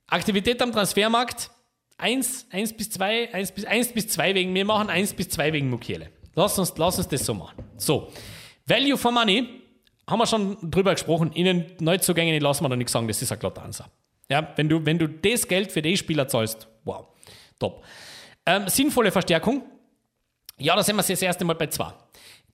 [0.07, 1.51] Aktivität am Transfermarkt,
[1.99, 5.53] 1, 1 bis 2, 1 bis, 1 bis 2 wegen, wir machen 1 bis 2
[5.53, 6.09] wegen Mukiele.
[6.35, 7.63] Lass uns, lass uns das so machen.
[7.77, 8.11] So,
[8.65, 9.61] Value for Money,
[10.07, 13.31] haben wir schon drüber gesprochen, in den Neuzugängen lassen wir da nichts sagen, das ist
[13.31, 13.89] ein glatter Ansatz.
[14.29, 17.07] Ja, wenn du, wenn du das Geld für die Spieler zahlst, wow.
[17.59, 17.83] Top.
[18.45, 19.63] Ähm, sinnvolle Verstärkung.
[20.57, 21.91] Ja, da sind wir das erste Mal bei zwei.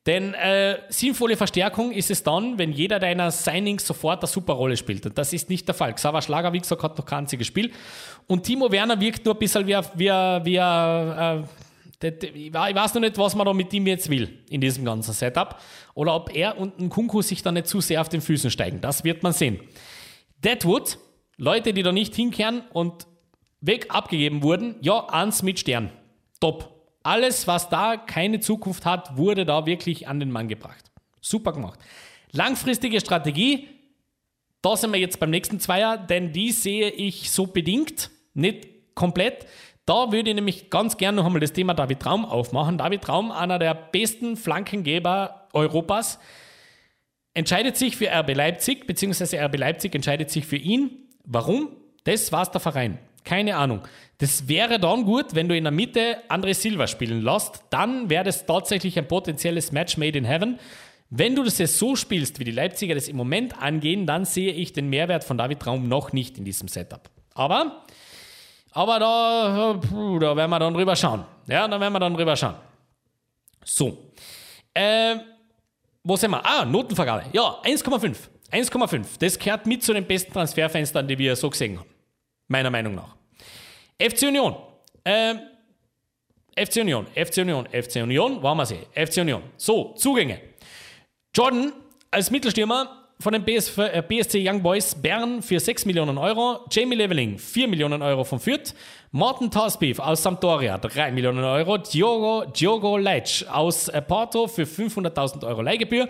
[0.06, 4.78] Denn äh, sinnvolle Verstärkung ist es dann, wenn jeder deiner Signings sofort eine super Rolle
[4.78, 5.06] spielt.
[5.08, 5.96] Und das ist nicht der Fall.
[5.96, 7.72] Xaver Schlager, wie gesagt, hat noch kein einziges Spiel.
[8.28, 10.06] Und Timo Werner wirkt nur ein bisschen wie, wie,
[10.46, 11.44] wie äh,
[12.02, 15.60] ich weiß noch nicht, was man da mit ihm jetzt will in diesem ganzen Setup.
[15.96, 18.82] Oder ob er und ein Kunku sich da nicht zu sehr auf den Füßen steigen.
[18.82, 19.60] Das wird man sehen.
[20.44, 21.00] Deadwood,
[21.38, 23.08] Leute, die da nicht hinkehren und
[23.62, 25.92] weg abgegeben wurden, ja, eins mit Stern.
[26.40, 26.75] Top.
[27.06, 30.92] Alles, was da keine Zukunft hat, wurde da wirklich an den Mann gebracht.
[31.22, 31.80] Super gemacht.
[32.32, 33.70] Langfristige Strategie,
[34.64, 39.46] da sind wir jetzt beim nächsten Zweier, denn die sehe ich so bedingt, nicht komplett.
[39.86, 42.80] Da würde ich nämlich ganz gerne noch einmal das Thema David Traum aufmachen.
[42.80, 46.18] David Traum, einer der besten Flankengeber Europas,
[47.36, 50.90] entscheidet sich für RB Leipzig, beziehungsweise RB Leipzig entscheidet sich für ihn.
[51.24, 51.70] Warum?
[52.04, 52.98] Das war's der Verein.
[53.24, 53.82] Keine Ahnung.
[54.18, 57.64] Das wäre dann gut, wenn du in der Mitte André Silva spielen lässt.
[57.70, 60.60] Dann wäre das tatsächlich ein potenzielles Match made in heaven.
[61.10, 64.54] Wenn du das jetzt so spielst, wie die Leipziger das im Moment angehen, dann sehe
[64.54, 67.10] ich den Mehrwert von David Traum noch nicht in diesem Setup.
[67.34, 67.84] Aber,
[68.72, 69.80] aber da,
[70.20, 71.26] da werden wir dann drüber schauen.
[71.48, 72.56] Ja, da werden wir dann drüber schauen.
[73.64, 74.12] So.
[74.74, 75.18] Äh,
[76.04, 76.46] wo sind wir?
[76.46, 77.26] Ah, Notenvergabe.
[77.34, 78.16] Ja, 1,5.
[78.52, 79.06] 1,5.
[79.20, 81.90] Das gehört mit zu den besten Transferfenstern, die wir so gesehen haben.
[82.48, 83.16] Meiner Meinung nach.
[83.98, 84.56] FC Union.
[85.06, 85.40] Ähm,
[86.58, 88.86] FC Union, FC Union, FC Union, wollen wir sehen.
[88.94, 89.42] FC Union.
[89.58, 90.40] So, Zugänge.
[91.34, 91.74] Jordan
[92.12, 96.66] als Mittelstürmer von den BS, äh, BSC Young Boys Bern für 6 Millionen Euro.
[96.72, 98.74] Jamie Leveling 4 Millionen Euro von Fürth.
[99.12, 101.78] Morten Tausbeef aus Sampdoria 3 Millionen Euro.
[101.78, 106.08] Diogo, Diogo Leitsch aus äh, Porto für 500.000 Euro Leihgebühr.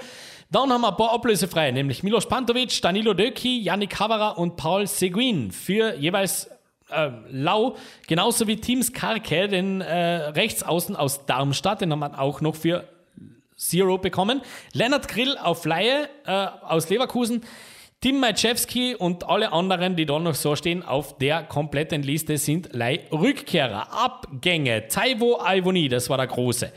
[0.51, 4.85] Dann haben wir ein paar ablösefreie, nämlich Milos Pantovic, Danilo Döki, Yannick Havara und Paul
[4.85, 6.49] Seguin für jeweils
[6.89, 7.75] äh, Lau,
[8.07, 12.87] genauso wie Teams Karke, den äh, Rechtsaußen aus Darmstadt, den haben wir auch noch für
[13.57, 14.41] Zero bekommen.
[14.73, 17.43] Lennart Grill auf Laie äh, aus Leverkusen.
[18.01, 22.69] Tim Majewski und alle anderen, die da noch so stehen, auf der kompletten Liste sind
[22.73, 23.93] Leih-Rückkehrer.
[23.93, 24.87] Abgänge.
[24.89, 26.71] Taiwo Alvoni, das war der große.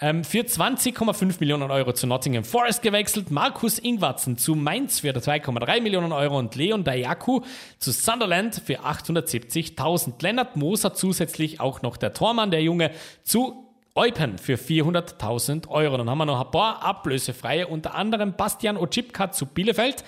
[0.00, 3.30] Ähm, für 20,5 Millionen Euro zu Nottingham Forest gewechselt.
[3.30, 7.42] Markus Ingwatzen zu Mainz für 2,3 Millionen Euro und Leon Dayaku
[7.78, 10.14] zu Sunderland für 870.000.
[10.20, 12.90] Lennart Moser zusätzlich auch noch der Tormann, der Junge,
[13.22, 15.96] zu Eupen für 400.000 Euro.
[15.96, 20.04] Dann haben wir noch ein paar ablösefreie, unter anderem Bastian Ojipka zu Bielefeld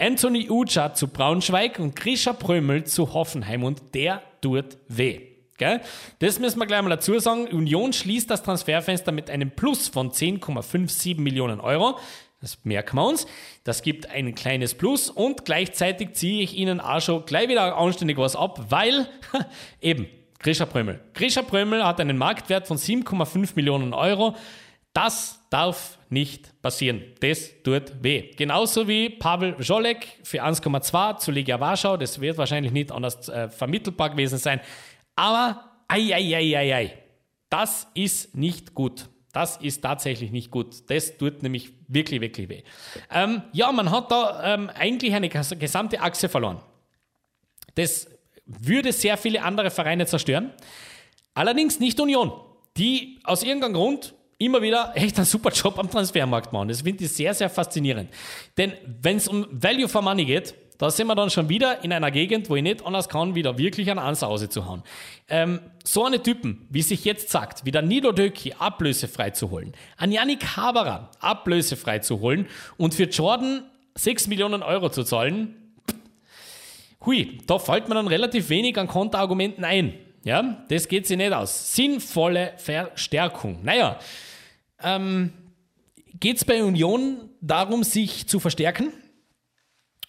[0.00, 5.37] Anthony Uja zu Braunschweig und Grisha Prömel zu Hoffenheim und der tut weh.
[5.58, 5.80] Gell?
[6.20, 7.48] Das müssen wir gleich mal dazu sagen.
[7.48, 11.98] Union schließt das Transferfenster mit einem Plus von 10,57 Millionen Euro.
[12.40, 13.26] Das merken wir uns.
[13.64, 18.16] Das gibt ein kleines Plus und gleichzeitig ziehe ich Ihnen auch schon gleich wieder anständig
[18.16, 19.08] was ab, weil
[19.80, 20.06] eben
[20.38, 21.00] Grisha Prömel.
[21.14, 24.36] Grisha Prömel hat einen Marktwert von 7,5 Millionen Euro.
[24.92, 27.02] Das darf nicht passieren.
[27.20, 28.30] Das tut weh.
[28.36, 31.96] Genauso wie Pavel Jolek für 1,2 zu Legia Warschau.
[31.96, 34.60] Das wird wahrscheinlich nicht anders äh, vermittelbar gewesen sein.
[35.18, 36.98] Aber, ei, ei, ei, ei, ei.
[37.50, 39.08] Das ist nicht gut.
[39.32, 40.88] Das ist tatsächlich nicht gut.
[40.90, 42.62] Das tut nämlich wirklich, wirklich weh.
[43.10, 46.60] Ähm, ja, man hat da ähm, eigentlich eine gesamte Achse verloren.
[47.74, 48.06] Das
[48.46, 50.52] würde sehr viele andere Vereine zerstören.
[51.34, 52.32] Allerdings nicht Union,
[52.76, 56.68] die aus irgendeinem Grund immer wieder echt einen super Job am Transfermarkt machen.
[56.68, 58.08] Das finde ich sehr, sehr faszinierend.
[58.56, 61.92] Denn wenn es um Value for Money geht, da sind wir dann schon wieder in
[61.92, 64.84] einer Gegend, wo ich nicht anders kann, wieder wirklich einen Ansause zu hauen.
[65.28, 69.74] Ähm, so eine Typen, wie sich jetzt sagt, wie der Nido Döki ablösefrei zu holen,
[69.96, 73.64] an Yannick Haberer ablösefrei zu holen und für Jordan
[73.96, 75.56] 6 Millionen Euro zu zahlen,
[77.04, 79.94] hui, da fällt mir dann relativ wenig an Konterargumenten ein.
[80.24, 81.74] Ja, das geht sich nicht aus.
[81.74, 83.60] Sinnvolle Verstärkung.
[83.62, 83.98] Naja,
[84.82, 85.32] ähm,
[86.20, 88.92] geht es bei Union darum, sich zu verstärken?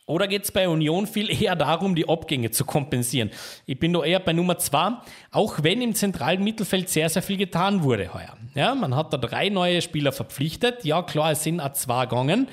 [0.09, 3.29] Oder geht es bei Union viel eher darum, die Abgänge zu kompensieren?
[3.67, 4.93] Ich bin da eher bei Nummer zwei,
[5.29, 8.35] auch wenn im zentralen Mittelfeld sehr, sehr viel getan wurde heuer.
[8.55, 10.83] Ja, man hat da drei neue Spieler verpflichtet.
[10.83, 12.47] Ja, klar, es sind auch zwei gegangen.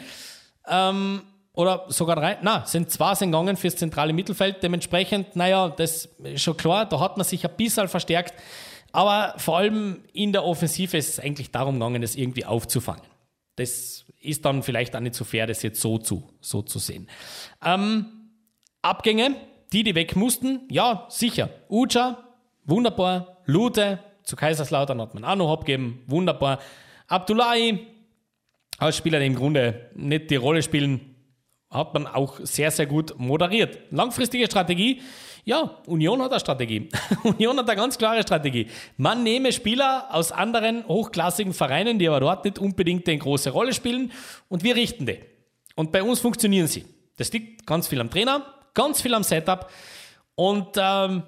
[0.69, 1.23] Ähm,
[1.55, 4.63] oder sogar drei, na, sind zwei sind gegangen fürs zentrale Mittelfeld.
[4.63, 8.35] Dementsprechend, naja, das ist schon klar, da hat man sich ein bisschen verstärkt.
[8.93, 13.16] Aber vor allem in der Offensive ist es eigentlich darum gegangen, das irgendwie aufzufangen.
[13.57, 17.09] Das ist dann vielleicht auch nicht so fair, das jetzt so zu, so zu sehen.
[17.65, 18.07] Ähm,
[18.83, 19.37] Abgänge,
[19.73, 21.51] die, die weg mussten, ja, sicher.
[21.69, 22.23] Uja,
[22.65, 23.39] wunderbar.
[23.47, 26.59] Lute, zu Kaiserslautern hat man auch noch abgegeben, wunderbar.
[27.07, 27.87] Abdullahi,
[28.79, 31.17] als Spieler, die im Grunde nicht die Rolle spielen,
[31.71, 33.79] hat man auch sehr, sehr gut moderiert.
[33.91, 35.01] Langfristige Strategie,
[35.47, 36.89] ja, Union hat eine Strategie.
[37.23, 38.67] Union hat eine ganz klare Strategie.
[38.97, 43.73] Man nehme Spieler aus anderen hochklassigen Vereinen, die aber dort nicht unbedingt eine große Rolle
[43.73, 44.11] spielen,
[44.49, 45.21] und wir richten die.
[45.77, 46.85] Und bei uns funktionieren sie.
[47.17, 49.71] Das liegt ganz viel am Trainer, ganz viel am Setup
[50.35, 51.23] und ähm,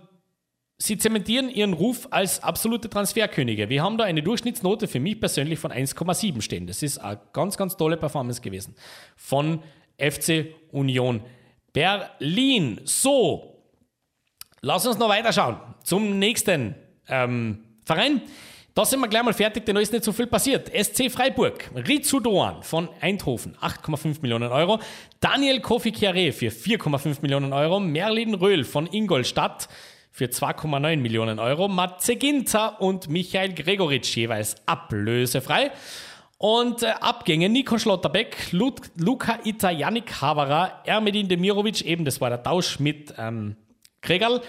[0.78, 3.68] sie zementieren ihren Ruf als absolute Transferkönige.
[3.68, 6.66] Wir haben da eine Durchschnittsnote für mich persönlich von 1,7 stehen.
[6.66, 8.74] Das ist eine ganz, ganz tolle Performance gewesen
[9.16, 9.62] von
[9.96, 11.22] FC Union
[11.72, 12.80] Berlin.
[12.84, 13.57] So,
[14.60, 16.74] Lass uns noch weiterschauen zum nächsten
[17.08, 18.22] ähm, Verein.
[18.74, 20.70] Da sind wir gleich mal fertig, denn da ist nicht so viel passiert.
[20.70, 24.78] SC Freiburg, Rizu Doan von Eindhoven, 8,5 Millionen Euro.
[25.20, 27.80] Daniel Kofi Chiare für 4,5 Millionen Euro.
[27.80, 29.68] Merlin Röhl von Ingolstadt
[30.12, 31.66] für 2,9 Millionen Euro.
[31.66, 35.72] Matze Ginter und Michael Gregoritsch jeweils ablösefrei.
[36.36, 42.44] Und äh, Abgänge Nico Schlotterbeck, Lut, Luka Itajanik Havara, Ermedin Demirovic, eben das war der
[42.44, 43.56] Tausch mit ähm,
[44.00, 44.42] Kregal.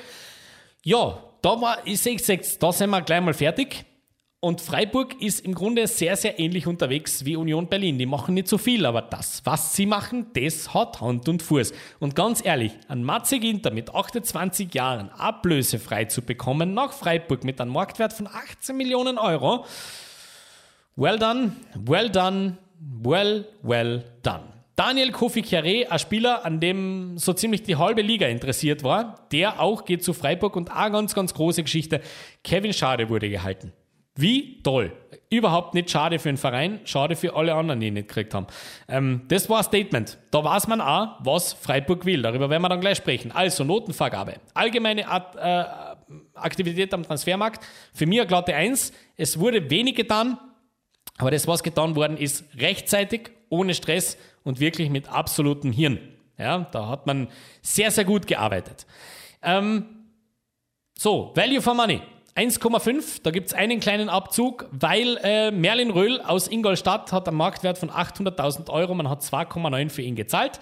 [0.83, 3.85] Ja, da war, ich sehe jetzt, da sind wir gleich mal fertig.
[4.41, 7.97] Und Freiburg ist im Grunde sehr, sehr ähnlich unterwegs wie Union Berlin.
[7.97, 11.73] Die machen nicht so viel, aber das, was sie machen, das hat Hand und Fuß.
[11.99, 17.59] Und ganz ehrlich, ein Matze Ginter mit 28 Jahren ablösefrei zu bekommen nach Freiburg mit
[17.59, 19.65] einem Marktwert von 18 Millionen Euro,
[20.95, 24.58] well done, well done, well, well done.
[24.79, 29.59] Daniel Kofi Chiare, ein Spieler, an dem so ziemlich die halbe Liga interessiert war, der
[29.59, 31.99] auch geht zu Freiburg und eine ganz, ganz große Geschichte.
[32.45, 33.73] Kevin Schade wurde gehalten.
[34.15, 34.93] Wie toll.
[35.29, 38.47] Überhaupt nicht schade für den Verein, schade für alle anderen, die ihn nicht gekriegt haben.
[38.87, 40.17] Ähm, das war ein Statement.
[40.31, 42.21] Da weiß man auch, was Freiburg will.
[42.21, 43.33] Darüber werden wir dann gleich sprechen.
[43.33, 44.35] Also Notenvergabe.
[44.53, 45.65] Allgemeine Art, äh,
[46.35, 47.65] Aktivität am Transfermarkt.
[47.93, 48.93] Für mich eine glatte Eins.
[49.17, 50.37] Es wurde wenig getan,
[51.17, 54.17] aber das, was getan worden ist, rechtzeitig, ohne Stress
[54.49, 55.99] und wirklich mit absolutem Hirn.
[56.37, 57.27] Ja, da hat man
[57.61, 58.85] sehr, sehr gut gearbeitet.
[59.41, 59.85] Ähm,
[60.97, 62.01] so, Value for Money.
[62.35, 67.37] 1,5, da gibt es einen kleinen Abzug, weil äh, Merlin Röhl aus Ingolstadt hat einen
[67.37, 70.59] Marktwert von 800.000 Euro, man hat 2,9 für ihn gezahlt.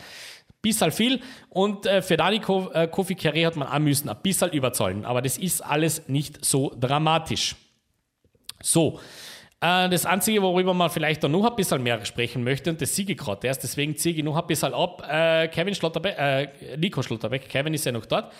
[0.62, 4.18] Bissal viel und äh, für Dani Ko äh, Kofi Kere hat man auch müssen ein
[4.24, 7.56] bisschen überzahlen, aber das ist alles nicht so dramatisch.
[8.62, 9.00] So,
[9.60, 13.14] das Einzige, worüber man vielleicht dann noch ein bisschen mehr sprechen möchte, und das siege
[13.14, 15.04] ich gerade erst, deswegen ziehe ich noch ein bisschen ab.
[15.10, 18.32] Äh, Kevin Schlotterbeck, äh, Nico Schlotterbeck, Kevin ist ja noch dort.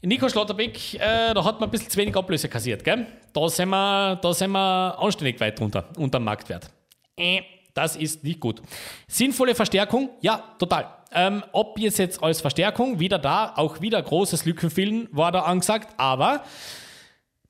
[0.00, 3.06] Nico Schlotterbeck, äh, da hat man ein bisschen zu wenig Ablöse kassiert, gell?
[3.32, 6.70] Da sind wir, da sind wir anständig weit drunter, unter dem Marktwert.
[7.16, 7.40] Äh,
[7.74, 8.62] das ist nicht gut.
[9.08, 10.10] Sinnvolle Verstärkung?
[10.20, 10.86] Ja, total.
[11.12, 15.94] Ähm, ob jetzt jetzt als Verstärkung wieder da, auch wieder großes Lückenfüllen war da angesagt,
[15.96, 16.44] aber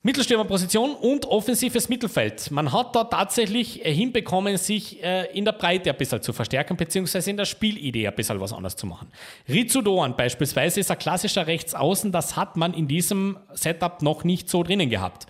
[0.01, 2.51] Mittelstürmerposition und offensives Mittelfeld.
[2.51, 6.77] Man hat da tatsächlich äh, hinbekommen, sich äh, in der Breite ein bisschen zu verstärken,
[6.77, 9.11] beziehungsweise in der Spielidee ein bisschen was anderes zu machen.
[9.49, 14.49] Rizu Doan beispielsweise ist ein klassischer Rechtsaußen, das hat man in diesem Setup noch nicht
[14.49, 15.27] so drinnen gehabt.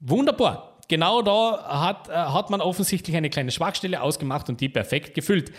[0.00, 0.80] Wunderbar.
[0.86, 5.50] genau da hat, äh, hat man offensichtlich eine kleine Schwachstelle ausgemacht und die perfekt gefüllt.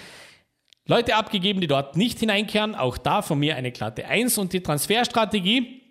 [0.88, 4.62] Leute abgegeben, die dort nicht hineinkehren, auch da von mir eine glatte 1 und die
[4.62, 5.82] Transferstrategie,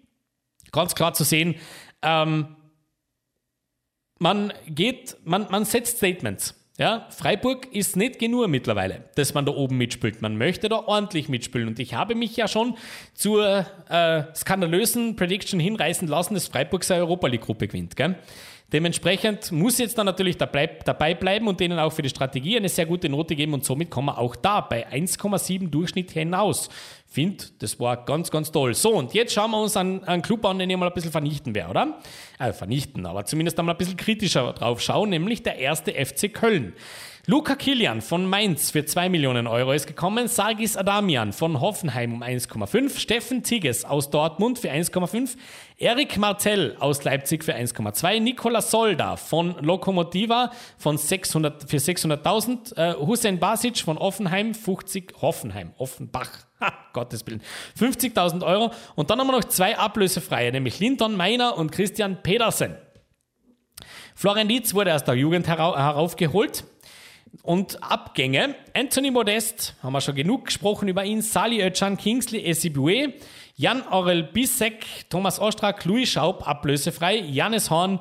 [0.71, 1.57] ganz klar zu sehen,
[2.05, 2.57] ähm,
[4.19, 6.55] man geht, man, man setzt Statements.
[6.77, 10.23] Ja, Freiburg ist nicht genug mittlerweile, dass man da oben mitspielt.
[10.23, 11.69] Man möchte da ordentlich mitspielen.
[11.69, 12.77] Und ich habe mich ja schon
[13.15, 17.95] zur äh, skandalösen Prediction hinreißen lassen, dass Freiburg seine Europa League-Gruppe gewinnt.
[17.95, 18.17] Gell?
[18.73, 22.87] Dementsprechend muss jetzt dann natürlich dabei bleiben und denen auch für die Strategie eine sehr
[22.87, 26.71] gute Note geben und somit kommen wir auch da bei 1,7 Durchschnitt hinaus.
[27.15, 28.75] Finde, das war ganz, ganz toll.
[28.75, 31.55] So, und jetzt schauen wir uns einen, Club an, den ich mal ein bisschen vernichten
[31.55, 32.01] werde, oder?
[32.41, 36.73] Äh, vernichten, aber zumindest einmal ein bisschen kritischer drauf schauen, nämlich der erste FC Köln.
[37.27, 40.29] Luca Kilian von Mainz für 2 Millionen Euro ist gekommen.
[40.29, 42.99] Sargis Adamian von Hoffenheim um 1,5.
[42.99, 45.39] Steffen Tigges aus Dortmund für 1,5.
[45.79, 48.21] Erik Martell aus Leipzig für 1,2.
[48.21, 52.77] Nikola Solda von Lokomotiva von 600, für 600.000.
[52.77, 55.15] Äh, Hussein Basic von Offenheim 50.
[55.23, 56.29] Hoffenheim, Offenbach.
[56.61, 57.43] Ha, Gottes Willen.
[57.79, 58.71] 50.000 Euro.
[58.95, 62.77] Und dann haben wir noch zwei ablösefreie, nämlich Linton Meiner und Christian Pedersen.
[64.15, 66.65] Florian Dietz wurde aus der Jugend heraufgeholt
[67.43, 68.55] und Abgänge.
[68.75, 71.23] Anthony Modest, haben wir schon genug gesprochen über ihn.
[71.23, 73.15] Sali Özcan, Kingsley Esibue,
[73.57, 78.01] Jan Aurel Bissek, Thomas Ostrak, Louis Schaub, ablösefrei, Janis Horn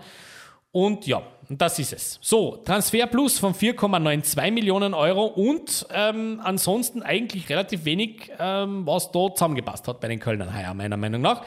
[0.72, 2.20] und ja, das ist es.
[2.22, 9.12] So, Transfer Plus von 4,92 Millionen Euro und ähm, ansonsten eigentlich relativ wenig, ähm, was
[9.12, 11.44] da zusammengepasst hat bei den Kölnern meiner Meinung nach.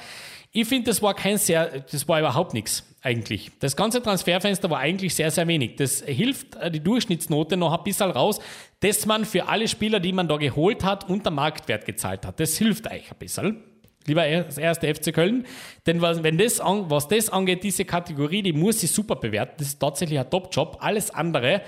[0.52, 3.52] Ich finde, das war kein sehr, das war überhaupt nichts eigentlich.
[3.60, 5.76] Das ganze Transferfenster war eigentlich sehr, sehr wenig.
[5.76, 8.40] Das hilft äh, die Durchschnittsnote noch ein bisschen raus,
[8.80, 12.40] dass man für alle Spieler, die man da geholt hat, unter Marktwert gezahlt hat.
[12.40, 13.62] Das hilft euch ein bisschen.
[14.06, 15.46] Lieber das erste FC Köln.
[15.86, 19.54] Denn was, wenn das, was das angeht, diese Kategorie, die muss ich super bewerten.
[19.58, 20.78] Das ist tatsächlich ein Top-Job.
[20.80, 21.62] Alles andere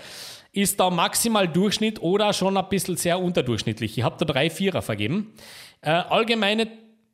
[0.53, 3.97] ist da maximal Durchschnitt oder schon ein bisschen sehr unterdurchschnittlich.
[3.97, 5.35] Ich habe da drei Vierer vergeben.
[5.83, 6.69] Äh, allgemeine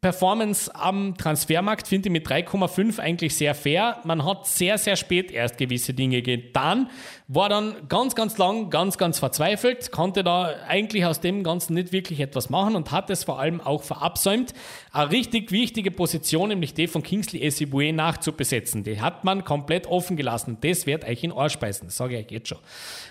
[0.05, 4.03] Performance am Transfermarkt finde ich mit 3,5 eigentlich sehr fair.
[4.05, 6.91] Man hat sehr, sehr spät erst gewisse Dinge getan,
[7.27, 11.93] war dann ganz, ganz lang, ganz, ganz verzweifelt, konnte da eigentlich aus dem Ganzen nicht
[11.93, 14.53] wirklich etwas machen und hat es vor allem auch verabsäumt,
[14.93, 18.85] eine richtig wichtige Position, nämlich die von Kingsley Esibue nachzubesetzen.
[18.85, 20.59] Die hat man komplett offen gelassen.
[20.61, 22.59] Das wird euch in Ohr speisen, sage ich euch jetzt schon.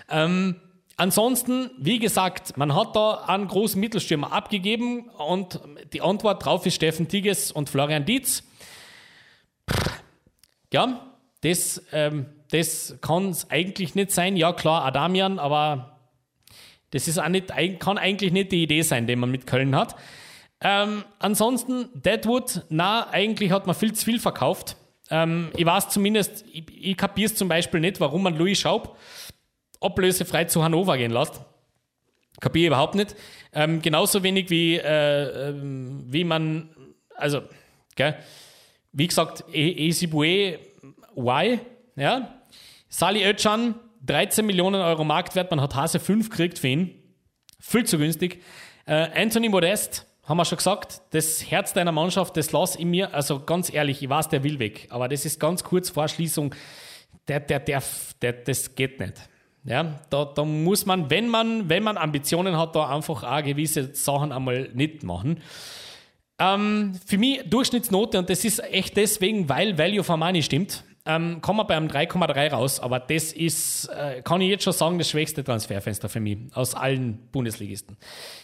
[0.08, 0.60] Ähm,
[0.96, 5.60] Ansonsten, wie gesagt, man hat da einen großen Mittelstürmer abgegeben und
[5.92, 8.44] die Antwort drauf ist Steffen Tigges und Florian Dietz.
[10.72, 14.36] Ja, das, ähm, das kann es eigentlich nicht sein.
[14.36, 15.98] Ja, klar, Adamian, aber
[16.90, 17.48] das ist auch nicht,
[17.80, 19.96] kann eigentlich nicht die Idee sein, die man mit Köln hat.
[20.60, 24.76] Ähm, ansonsten, Deadwood, na, eigentlich hat man viel zu viel verkauft.
[25.10, 28.96] Ähm, ich weiß zumindest, ich, ich kapiere es zum Beispiel nicht, warum man Louis Schaub
[29.84, 31.40] ablösefrei zu Hannover gehen lässt.
[32.40, 33.14] Kapiere überhaupt nicht.
[33.52, 36.70] Ähm, genauso wenig wie, äh, ähm, wie man,
[37.14, 37.42] also,
[37.94, 38.16] gell,
[38.92, 40.58] wie gesagt, Esibue
[41.16, 41.60] Y,
[41.96, 42.34] ja.
[42.88, 43.74] Sali Özcan,
[44.06, 46.94] 13 Millionen Euro Marktwert, man hat Hase 5 gekriegt für ihn.
[47.60, 48.42] Viel zu günstig.
[48.86, 53.14] Äh, Anthony Modest, haben wir schon gesagt, das Herz deiner Mannschaft, das lass ich mir,
[53.14, 56.54] also ganz ehrlich, ich weiß, der will weg, aber das ist ganz kurz vor Schließung,
[57.28, 57.82] der, der, der,
[58.20, 59.14] der, das geht nicht.
[59.64, 63.94] Ja, da, da muss man, wenn man, wenn man Ambitionen hat, da einfach auch gewisse
[63.94, 65.40] Sachen einmal nicht machen.
[66.38, 71.40] Ähm, für mich Durchschnittsnote, und das ist echt deswegen, weil Value for Money stimmt, ähm,
[71.40, 74.98] kommen wir bei einem 3,3 raus, aber das ist, äh, kann ich jetzt schon sagen,
[74.98, 77.96] das schwächste Transferfenster für mich aus allen Bundesligisten.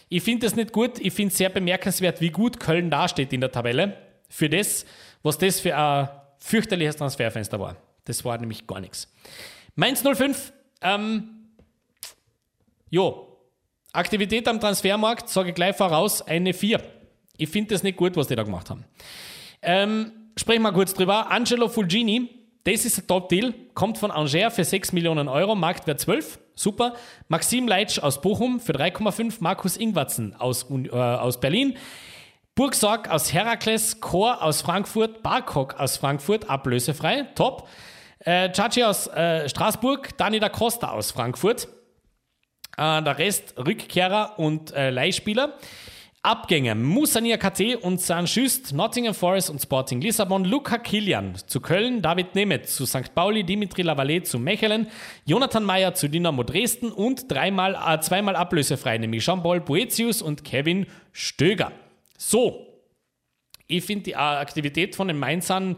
[0.09, 3.41] Ich finde das nicht gut, ich finde es sehr bemerkenswert, wie gut Köln dasteht in
[3.41, 3.97] der Tabelle
[4.29, 4.85] für das,
[5.23, 6.09] was das für ein
[6.39, 7.75] fürchterliches Transferfenster war.
[8.05, 9.11] Das war nämlich gar nichts.
[9.75, 11.47] Mainz 05 ähm,
[12.89, 13.31] jo,
[13.93, 16.81] Aktivität am Transfermarkt, sage ich gleich voraus, eine 4.
[17.37, 18.85] Ich finde das nicht gut, was die da gemacht haben.
[19.61, 21.29] Ähm, sprechen wir kurz drüber.
[21.29, 22.29] Angelo Fulgini,
[22.63, 26.93] das ist ein Top-Deal, kommt von Angers für 6 Millionen Euro, Marktwert 12, super.
[27.27, 31.77] Maxim Leitsch aus Bochum für 3,5, Markus Ingwatzen aus, äh, aus Berlin.
[32.55, 37.67] Burgsorg aus Herakles, Chor aus Frankfurt, Barkok aus Frankfurt, ablösefrei, top.
[38.23, 41.67] Äh, Chachi aus äh, Straßburg, Dani da Costa aus Frankfurt.
[42.77, 45.57] Äh, der Rest Rückkehrer und äh, Leihspieler.
[46.23, 48.27] Abgänge: Musania KT und St.
[48.27, 53.15] Just, Nottingham Forest und Sporting Lissabon, Luca Kilian zu Köln, David Nemeth zu St.
[53.15, 54.87] Pauli, Dimitri Lavalet zu Mechelen,
[55.25, 60.85] Jonathan Meyer zu Dynamo Dresden und dreimal, äh, zweimal ablösefrei, nämlich Jean-Paul Boetius und Kevin
[61.11, 61.71] Stöger.
[62.19, 62.67] So,
[63.65, 65.77] ich finde die Aktivität von den Mainzern,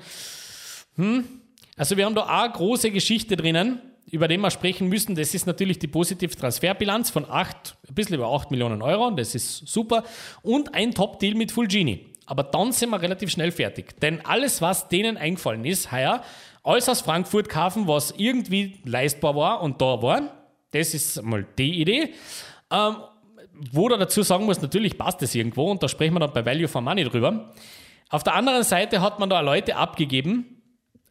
[0.98, 1.26] hm,
[1.78, 5.16] Also wir haben da auch eine große Geschichte drinnen, über die wir sprechen müssen.
[5.16, 9.12] Das ist natürlich die positive Transferbilanz von 8, ein bisschen über 8 Millionen Euro.
[9.12, 10.04] Das ist super.
[10.42, 12.14] Und ein Top-Deal mit Fulgini.
[12.26, 14.00] Aber dann sind wir relativ schnell fertig.
[14.00, 16.24] Denn alles, was denen eingefallen ist, heuer,
[16.64, 20.22] alles aus Frankfurt kaufen, was irgendwie leistbar war und da war,
[20.72, 22.14] das ist mal die Idee.
[22.72, 22.96] Ähm,
[23.72, 26.46] wo da dazu sagen muss, natürlich passt das irgendwo und da sprechen wir dann bei
[26.46, 27.54] Value for Money drüber.
[28.10, 30.63] Auf der anderen Seite hat man da Leute abgegeben.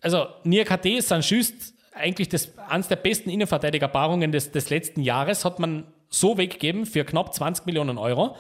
[0.03, 5.85] Also Niakate, Sanchust, eigentlich das, eines der besten Innenverteidigerpaarungen des, des letzten Jahres, hat man
[6.09, 8.37] so weggegeben für knapp 20 Millionen Euro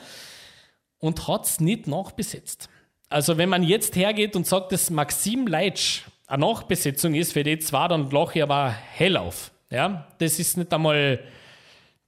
[0.98, 2.68] und hat es nicht nachbesetzt.
[3.08, 7.58] Also wenn man jetzt hergeht und sagt, dass Maxim Leitsch eine Nachbesetzung ist für die
[7.58, 9.52] zwei, dann lache ich aber hell auf.
[9.70, 11.20] Ja, das ist nicht einmal,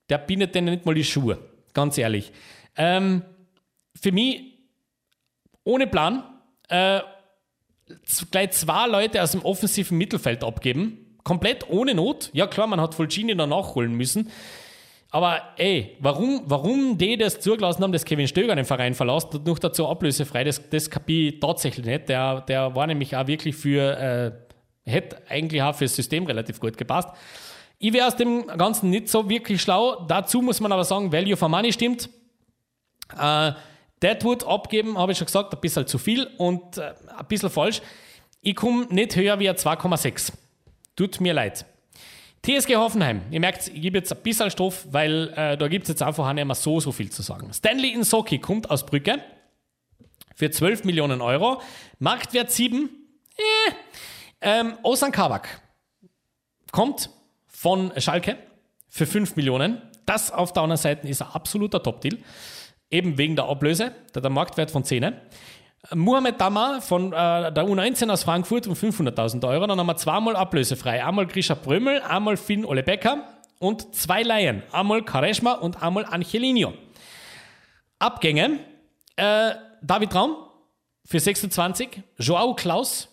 [0.08, 1.38] der bindet denen nicht mal die Schuhe,
[1.72, 2.32] ganz ehrlich.
[2.76, 3.22] Ähm,
[4.00, 4.54] für mich
[5.62, 6.24] ohne Plan
[6.68, 7.00] äh,
[8.30, 12.30] gleich zwei Leute aus dem offensiven Mittelfeld abgeben, komplett ohne Not.
[12.32, 14.30] Ja klar, man hat Fulcini dann nachholen müssen.
[15.10, 19.46] Aber ey, warum, warum die das zugelassen haben, dass Kevin Stöger den Verein verlässt und
[19.46, 22.08] noch dazu ablösefrei, das, das kapiere ich tatsächlich nicht.
[22.08, 26.76] Der, der war nämlich auch wirklich für, äh, hätte eigentlich auch fürs System relativ gut
[26.76, 27.10] gepasst.
[27.78, 30.04] Ich wäre aus dem Ganzen nicht so wirklich schlau.
[30.08, 32.08] Dazu muss man aber sagen, Value for Money stimmt.
[33.16, 33.52] Äh,
[34.04, 37.80] Deadwood abgeben, habe ich schon gesagt, ein bisschen zu viel und äh, ein bisschen falsch.
[38.42, 40.32] Ich komme nicht höher wie 2,6.
[40.94, 41.64] Tut mir leid.
[42.42, 45.88] TSG Hoffenheim, ihr merkt, ich gebe jetzt ein bisschen Stoff, weil äh, da gibt es
[45.88, 47.50] jetzt einfach nicht mehr so, so viel zu sagen.
[47.54, 49.18] Stanley Insoki kommt aus Brücke
[50.34, 51.62] für 12 Millionen Euro.
[51.98, 52.90] Marktwert 7.
[53.36, 53.72] Äh.
[54.42, 55.62] Ähm, Osan Kabak
[56.70, 57.08] kommt
[57.46, 58.36] von Schalke
[58.90, 59.80] für 5 Millionen.
[60.04, 62.18] Das auf der anderen Seite ist ein absoluter Top-Deal.
[62.94, 65.14] Eben wegen der Ablöse, der, der Marktwert von 10.
[65.94, 69.66] Mohamed Damar von äh, der U19 aus Frankfurt um 500.000 Euro.
[69.66, 71.04] Dann haben wir zweimal ablösefrei.
[71.04, 73.24] Einmal Grisha Brömel, einmal Finn Ole Becker
[73.58, 74.62] und zwei Laien.
[74.70, 76.74] Einmal Kareschma und einmal Angelino.
[77.98, 78.60] Abgänge.
[79.16, 80.36] Äh, David Raum
[81.04, 82.00] für 26.
[82.18, 83.08] Joao Klaus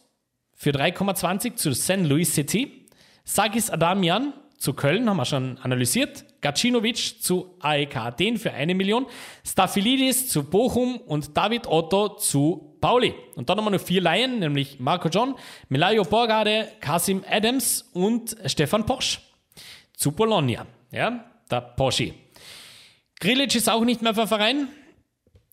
[0.54, 2.02] für 3,20 zu St.
[2.02, 2.88] Louis City.
[3.24, 6.24] Sagis Adamian zu Köln, haben wir schon analysiert.
[6.41, 9.07] Gacinovic zu AEK Athen für eine Million.
[9.43, 13.16] Staphylidis zu Bochum und David Otto zu Pauli.
[13.36, 15.34] Und dann haben wir noch vier Laien, nämlich Marco John,
[15.70, 19.22] Melayo Borgade, Kasim Adams und Stefan Posch
[19.95, 20.68] zu Bologna.
[20.91, 22.14] Ja, der Poschi.
[23.20, 24.68] Grilic ist auch nicht mehr für Verein.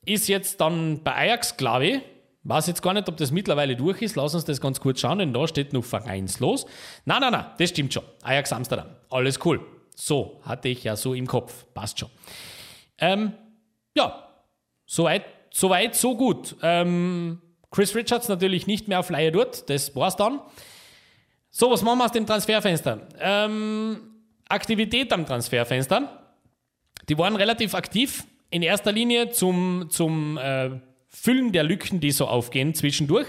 [0.05, 2.01] Ist jetzt dann bei Ajax, glaube ich.
[2.49, 4.17] Weiß jetzt gar nicht, ob das mittlerweile durch ist.
[4.17, 6.65] Lass uns das ganz kurz schauen, denn da steht noch vereinslos.
[7.05, 8.03] Nein, nein, nein, das stimmt schon.
[8.23, 8.87] Ajax Amsterdam.
[9.11, 9.61] Alles cool.
[9.95, 11.67] So, hatte ich ja so im Kopf.
[11.75, 12.09] Passt schon.
[12.97, 13.35] Ähm,
[13.95, 14.31] ja,
[14.87, 16.57] soweit, soweit, so gut.
[16.63, 19.69] Ähm, Chris Richards natürlich nicht mehr auf Leihe dort.
[19.69, 20.41] Das war's dann.
[21.51, 23.09] So, was machen wir aus dem Transferfenster?
[23.21, 24.01] Ähm,
[24.49, 26.33] Aktivität am Transferfenster.
[27.11, 28.25] Die waren relativ aktiv.
[28.49, 30.71] In erster Linie zum, zum äh,
[31.09, 33.29] Füllen der Lücken, die so aufgehen zwischendurch.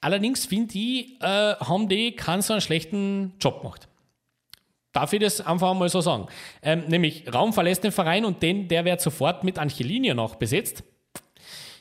[0.00, 3.88] Allerdings finde ich, äh, haben die keinen so einen schlechten Job gemacht.
[4.92, 6.28] Darf ich das einfach mal so sagen?
[6.62, 10.84] Ähm, nämlich Raum verlässt den Verein und den, der wird sofort mit Angelino noch besetzt.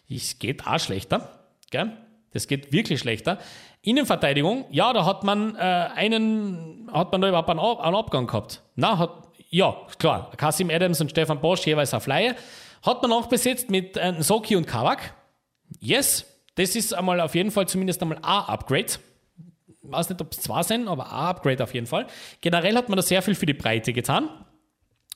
[0.09, 1.47] Es geht auch schlechter.
[1.69, 1.91] Gell?
[2.31, 3.37] Das geht wirklich schlechter.
[3.81, 8.63] Innenverteidigung, ja, da hat man äh, einen, hat man da überhaupt einen, einen Abgang gehabt.
[8.75, 12.35] Na, hat, ja, klar, Kasim Adams und Stefan Bosch jeweils auf Laie.
[12.83, 15.15] Hat man auch besetzt mit äh, Soki und Kawak.
[15.79, 16.25] Yes,
[16.55, 18.85] das ist einmal auf jeden Fall zumindest einmal ein Upgrade.
[18.85, 18.99] Ich
[19.81, 22.07] weiß nicht, ob es zwei sind, aber ein Upgrade auf jeden Fall.
[22.41, 24.29] Generell hat man da sehr viel für die Breite getan.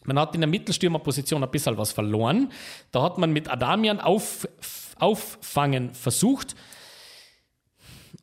[0.05, 2.53] Man hat in der Mittelstürmerposition ein bisschen was verloren.
[2.91, 4.47] Da hat man mit Adamian auf,
[4.97, 6.55] auffangen versucht.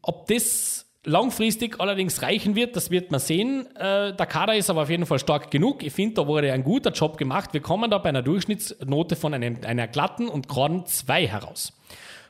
[0.01, 0.74] Ob das
[1.05, 3.67] langfristig allerdings reichen wird, das wird man sehen.
[3.77, 5.83] Äh, der Kader ist aber auf jeden Fall stark genug.
[5.83, 7.53] Ich finde, da wurde ein guter Job gemacht.
[7.53, 11.73] Wir kommen da bei einer Durchschnittsnote von einem, einer glatten und geraden 2 heraus.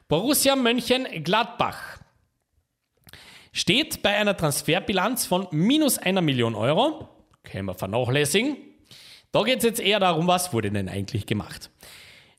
[0.08, 1.98] Borussia Mönchengladbach
[3.52, 7.08] steht bei einer Transferbilanz von minus einer Million Euro.
[7.42, 8.56] Können wir vernachlässigen.
[9.32, 11.70] Da geht es jetzt eher darum, was wurde denn eigentlich gemacht.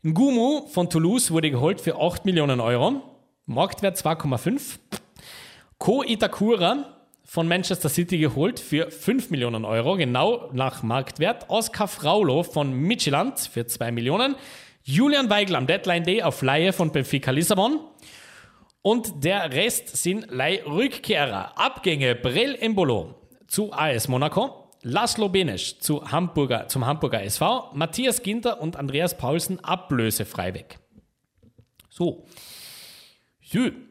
[0.03, 3.01] Ngumu von Toulouse wurde geholt für 8 Millionen Euro.
[3.45, 4.77] Marktwert 2,5.
[5.85, 11.47] Ko Itakura von Manchester City geholt für 5 Millionen Euro, genau nach Marktwert.
[11.47, 14.33] Oskar Fraulo von Midtjylland für 2 Millionen.
[14.81, 17.81] Julian Weigl am Deadline Day auf Laie von Benfica Lissabon.
[18.81, 21.55] Und der Rest sind Leihrückkehrer.
[21.55, 24.71] Abgänge Brel Embolo zu AS Monaco.
[24.81, 27.73] Laszlo Benesch zu Hamburger, zum Hamburger SV.
[27.75, 30.79] Matthias Ginter und Andreas Paulsen ablösefrei weg.
[31.91, 32.25] So.
[33.39, 33.84] Jö.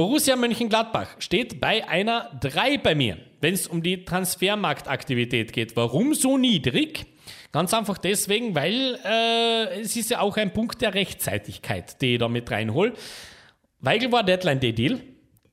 [0.00, 5.76] Borussia Mönchengladbach steht bei einer 3 bei mir, wenn es um die Transfermarktaktivität geht.
[5.76, 7.04] Warum so niedrig?
[7.52, 12.18] Ganz einfach deswegen, weil äh, es ist ja auch ein Punkt der Rechtzeitigkeit, den ich
[12.18, 12.94] da mit reinhole.
[13.80, 15.00] Weigel war Deadline Day Deal,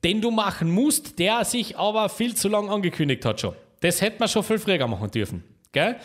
[0.06, 3.54] den du machen musst, der sich aber viel zu lang angekündigt hat schon.
[3.82, 5.43] Das hätte man schon viel früher machen dürfen.
[5.74, 5.98] Gell?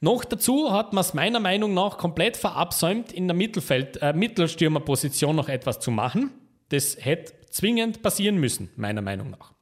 [0.00, 5.36] Noch dazu hat man es meiner Meinung nach komplett verabsäumt, in der Mittelfeld, äh, Mittelstürmerposition
[5.36, 6.32] noch etwas zu machen.
[6.70, 9.52] Das hätte zwingend passieren müssen, meiner Meinung nach.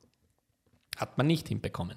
[0.97, 1.97] Hat man nicht hinbekommen.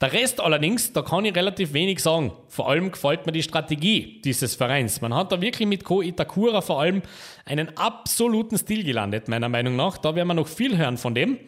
[0.00, 2.32] Der Rest allerdings, da kann ich relativ wenig sagen.
[2.48, 5.00] Vor allem gefällt mir die Strategie dieses Vereins.
[5.00, 7.02] Man hat da wirklich mit Ko Itakura vor allem
[7.44, 9.98] einen absoluten Stil gelandet, meiner Meinung nach.
[9.98, 11.38] Da werden wir noch viel hören von dem.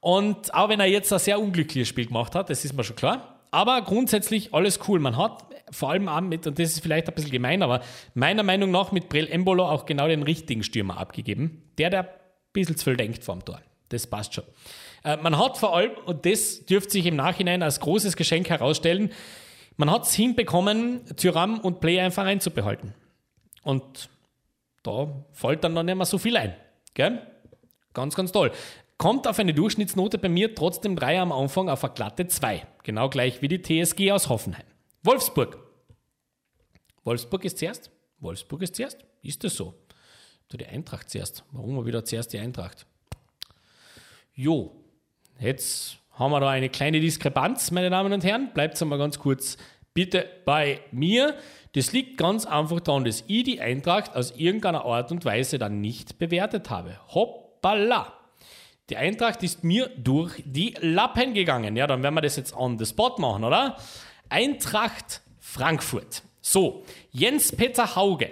[0.00, 2.96] Und auch wenn er jetzt ein sehr unglückliches Spiel gemacht hat, das ist mir schon
[2.96, 3.40] klar.
[3.50, 4.98] Aber grundsätzlich alles cool.
[4.98, 7.80] Man hat vor allem auch mit, und das ist vielleicht ein bisschen gemein, aber
[8.14, 11.62] meiner Meinung nach mit Brel Embolo auch genau den richtigen Stürmer abgegeben.
[11.78, 12.19] Der, der
[12.52, 13.60] bisschen zu viel denkt vom Tor.
[13.90, 14.44] Das passt schon.
[15.04, 19.12] Äh, man hat vor allem, und das dürfte sich im Nachhinein als großes Geschenk herausstellen,
[19.76, 22.94] man hat es hinbekommen, Tyram und Play einfach einzubehalten.
[23.62, 24.10] Und
[24.82, 26.54] da fällt dann noch nicht mehr so viel ein.
[26.94, 27.26] Gell?
[27.94, 28.52] Ganz, ganz toll.
[28.98, 32.66] Kommt auf eine Durchschnittsnote bei mir trotzdem 3 am Anfang auf eine glatte 2.
[32.82, 34.66] Genau gleich wie die TSG aus Hoffenheim.
[35.02, 35.58] Wolfsburg.
[37.04, 37.90] Wolfsburg ist zuerst?
[38.18, 38.98] Wolfsburg ist zuerst?
[39.22, 39.74] Ist das so?
[40.50, 41.44] Du die Eintracht zuerst.
[41.52, 42.86] Warum wieder zuerst die Eintracht?
[44.34, 44.80] Jo,
[45.40, 48.50] Jetzt haben wir da eine kleine Diskrepanz, meine Damen und Herren.
[48.52, 49.56] Bleibt einmal ganz kurz
[49.94, 51.34] bitte bei mir.
[51.72, 55.80] Das liegt ganz einfach daran, dass ich die Eintracht aus irgendeiner Art und Weise dann
[55.80, 56.98] nicht bewertet habe.
[57.08, 58.12] Hoppala!
[58.90, 61.74] Die Eintracht ist mir durch die Lappen gegangen.
[61.76, 63.78] Ja, dann werden wir das jetzt on the spot machen, oder?
[64.28, 66.22] Eintracht Frankfurt.
[66.42, 68.30] So, Jens-Peter Hauge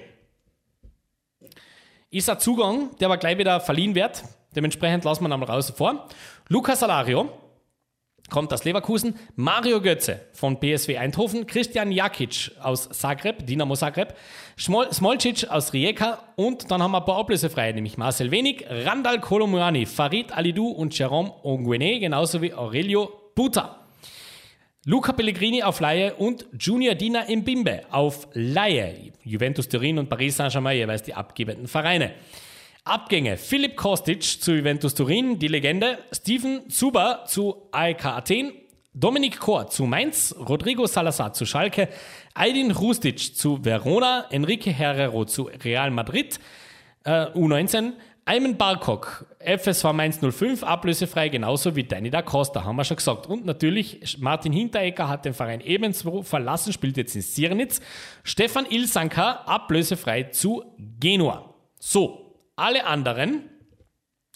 [2.11, 4.24] ist ein Zugang, der aber gleich wieder verliehen wird.
[4.56, 6.09] Dementsprechend lassen wir ihn einmal raus vor.
[6.48, 7.30] Lukas Salario
[8.30, 14.14] kommt aus Leverkusen, Mario Götze von PSW Eindhoven, Christian Jakic aus Zagreb, Dinamo Zagreb,
[14.59, 19.86] Smolcic aus Rijeka und dann haben wir ein paar Ablösefreie, nämlich Marcel Wenig, Randall Kolomuani,
[19.86, 23.88] Farid Alidou und Jerome Onguene, genauso wie Aurelio Buta.
[24.89, 29.12] Luca Pellegrini auf Laie und Junior Dina Mbimbe auf Laie.
[29.22, 32.14] Juventus Turin und Paris Saint-Germain jeweils die abgebenden Vereine.
[32.84, 33.36] Abgänge.
[33.36, 35.99] Philipp Kostic zu Juventus Turin, die Legende.
[36.11, 38.53] Steven Zuber zu AEK Athen.
[38.95, 40.34] Dominik Kor zu Mainz.
[40.39, 41.91] Rodrigo Salazar zu Schalke.
[42.32, 44.24] Aydin Rustic zu Verona.
[44.30, 46.41] Enrique Herrero zu Real Madrid.
[47.05, 47.93] Äh, U19.
[48.29, 53.26] Ayman Barkok, FSV Mainz 05, ablösefrei, genauso wie Danny da Costa, haben wir schon gesagt.
[53.26, 57.81] Und natürlich, Martin Hinteregger hat den Verein ebenso verlassen, spielt jetzt in Sirnitz.
[58.24, 60.62] Stefan Ilsanka, ablösefrei zu
[61.01, 61.55] Genua.
[61.81, 63.49] So, alle anderen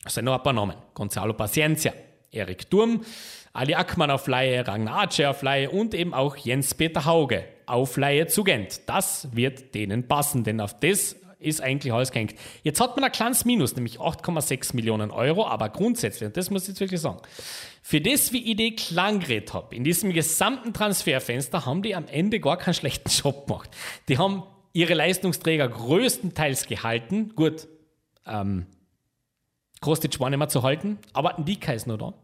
[0.07, 0.77] sind noch ein paar Namen.
[0.95, 1.93] Gonzalo Paciencia,
[2.31, 3.03] Erik Durm,
[3.53, 8.43] Ali Ackmann auf Leihe, Ragnar auf Leihe und eben auch Jens-Peter Hauge auf Leihe zu
[8.43, 8.89] Gent.
[8.89, 12.35] Das wird denen passen, denn auf das ist eigentlich alles gehängt.
[12.63, 16.63] Jetzt hat man ein kleines Minus, nämlich 8,6 Millionen Euro, aber grundsätzlich, und das muss
[16.63, 17.21] ich jetzt wirklich sagen,
[17.83, 22.07] für das, wie ich die klang geredet habe, in diesem gesamten Transferfenster, haben die am
[22.07, 23.71] Ende gar keinen schlechten Job gemacht.
[24.09, 27.35] Die haben ihre Leistungsträger größtenteils gehalten.
[27.35, 27.69] Gut,
[28.27, 28.67] ähm,
[29.81, 32.15] Kostic war nicht mehr zu halten, aber Ndika ist noch da.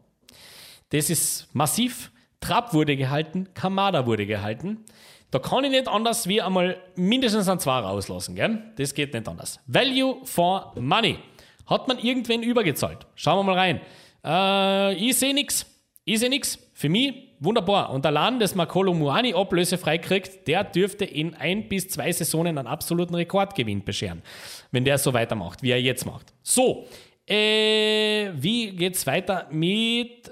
[0.89, 2.11] Das ist massiv.
[2.39, 4.85] Trapp wurde gehalten, Kamada wurde gehalten.
[5.31, 8.63] Da kann ich nicht anders wie einmal mindestens ein zwei rauslassen, gell?
[8.77, 9.59] Das geht nicht anders.
[9.67, 11.19] Value for Money.
[11.67, 13.05] Hat man irgendwen übergezahlt?
[13.15, 13.81] Schauen wir mal rein.
[14.25, 15.65] Äh, ich sehe nichts.
[16.03, 16.57] Ich sehe nichts.
[16.73, 17.91] Für mich wunderbar.
[17.91, 22.67] Und allein, dass man Kolomuani ablösefrei kriegt, der dürfte in ein bis zwei Saisonen einen
[22.67, 24.23] absoluten Rekordgewinn bescheren,
[24.71, 26.33] wenn der so weitermacht, wie er jetzt macht.
[26.41, 26.87] So,
[27.27, 30.31] äh, wie geht's weiter mit,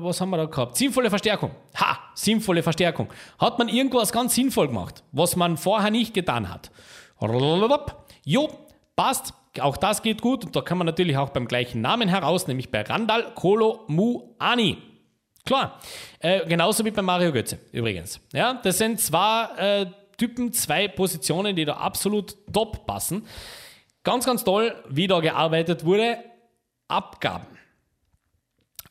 [0.00, 0.76] was haben wir da gehabt?
[0.76, 1.50] Sinnvolle Verstärkung.
[1.76, 3.08] Ha, sinnvolle Verstärkung.
[3.38, 6.70] Hat man irgendwas ganz sinnvoll gemacht, was man vorher nicht getan hat?
[8.24, 8.50] Jo,
[8.96, 9.34] passt.
[9.60, 12.70] Auch das geht gut und da kann man natürlich auch beim gleichen Namen heraus, nämlich
[12.70, 14.78] bei Randall Kolo Muani.
[15.44, 15.78] Klar.
[16.20, 18.18] Äh, genauso wie bei Mario Götze übrigens.
[18.32, 19.86] Ja, das sind zwei äh,
[20.16, 23.26] Typen, zwei Positionen, die da absolut top passen.
[24.04, 26.18] Ganz, ganz toll, wie da gearbeitet wurde.
[26.88, 27.46] Abgaben.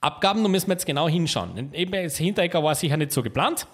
[0.01, 1.73] Abgaben, da müssen wir jetzt genau hinschauen.
[1.73, 3.67] Eben das Hinterecker war sicher nicht so geplant.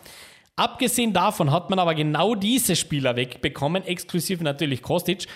[0.58, 5.28] Abgesehen davon hat man aber genau diese Spieler wegbekommen, exklusiv natürlich Kostic,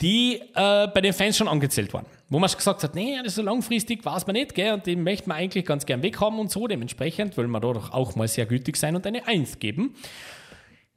[0.00, 2.06] die äh, bei den Fans schon angezählt waren.
[2.28, 5.28] Wo man gesagt hat, nee, das so langfristig, weiß man nicht, gell, und den möchte
[5.28, 6.66] man eigentlich ganz gern weghaben und so.
[6.66, 9.94] Dementsprechend will man da doch auch mal sehr gütig sein und eine Eins geben.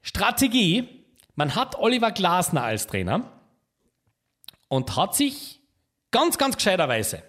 [0.02, 0.88] Strategie,
[1.36, 3.32] man hat Oliver Glasner als Trainer
[4.70, 5.60] und hat sich
[6.12, 7.22] ganz, ganz gescheiterweise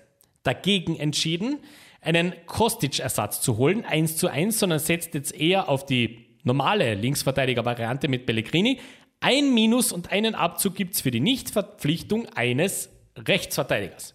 [0.42, 1.58] dagegen entschieden,
[2.06, 8.08] einen Kostic-Ersatz zu holen, 1 zu 1, sondern setzt jetzt eher auf die normale Linksverteidiger-Variante
[8.08, 8.78] mit Pellegrini.
[9.20, 14.14] Ein Minus und einen Abzug gibt es für die Nichtverpflichtung eines Rechtsverteidigers.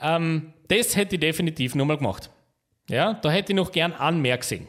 [0.00, 2.30] Ähm, das hätte ich definitiv nochmal gemacht.
[2.88, 3.94] Ja, da hätte ich noch gern
[4.38, 4.66] gesehen.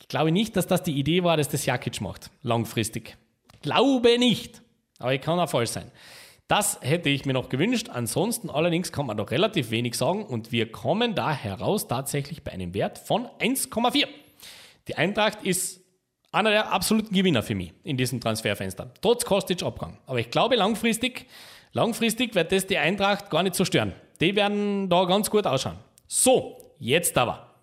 [0.00, 3.16] Ich glaube nicht, dass das die Idee war, dass das Jakic macht, langfristig.
[3.62, 4.62] Glaube nicht.
[4.98, 5.90] Aber ich kann auch falsch sein.
[6.48, 7.90] Das hätte ich mir noch gewünscht.
[7.90, 12.52] Ansonsten allerdings kann man noch relativ wenig sagen und wir kommen da heraus tatsächlich bei
[12.52, 14.06] einem Wert von 1,4.
[14.88, 15.82] Die Eintracht ist
[16.32, 18.92] einer der absoluten Gewinner für mich in diesem Transferfenster.
[19.02, 19.98] Trotz Kostic-Abgang.
[20.06, 21.26] Aber ich glaube, langfristig,
[21.72, 23.92] langfristig wird das die Eintracht gar nicht so stören.
[24.20, 25.78] Die werden da ganz gut ausschauen.
[26.06, 27.54] So, jetzt aber.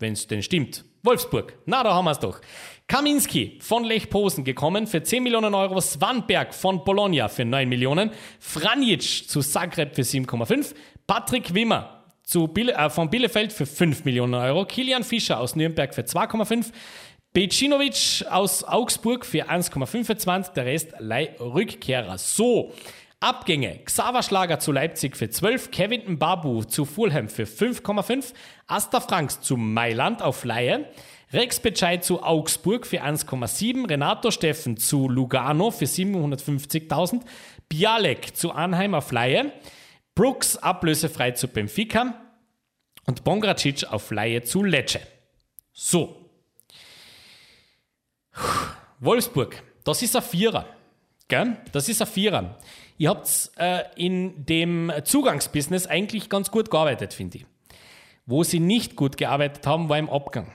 [0.00, 0.84] Wenn es denn stimmt.
[1.04, 1.58] Wolfsburg.
[1.66, 2.40] Na, da haben wir es doch.
[2.88, 5.80] Kaminski von Lech Posen gekommen für 10 Millionen Euro.
[5.80, 8.10] Swanberg von Bologna für 9 Millionen.
[8.40, 10.74] Franjic zu Zagreb für 7,5.
[11.06, 14.64] Patrick Wimmer zu Biele, äh, von Bielefeld für 5 Millionen Euro.
[14.64, 16.72] Kilian Fischer aus Nürnberg für 2,5.
[17.34, 22.16] Becinovic aus Augsburg für 1,25, der Rest Leih-Rückkehrer.
[22.16, 22.72] So,
[23.24, 23.80] Abgänge.
[23.86, 28.34] Xaver Schlager zu Leipzig für 12, Kevin Mbabu zu Fulham für 5,5,
[28.66, 30.90] Asta Franks zu Mailand auf Laie,
[31.32, 37.22] Rex Bescheid zu Augsburg für 1,7, Renato Steffen zu Lugano für 750.000,
[37.70, 39.52] Bialek zu Anheim auf Laie,
[40.14, 42.14] Brooks ablösefrei zu Benfica
[43.06, 45.00] und Bongracic auf Laie zu Lecce.
[45.72, 46.30] So,
[49.00, 50.66] Wolfsburg, das ist ein Vierer.
[51.28, 51.56] Gell?
[51.72, 52.58] Das ist ein Vierer.
[52.96, 57.46] Ihr habt äh, in dem Zugangsbusiness eigentlich ganz gut gearbeitet, finde ich.
[58.26, 60.52] Wo sie nicht gut gearbeitet haben, war im Abgang.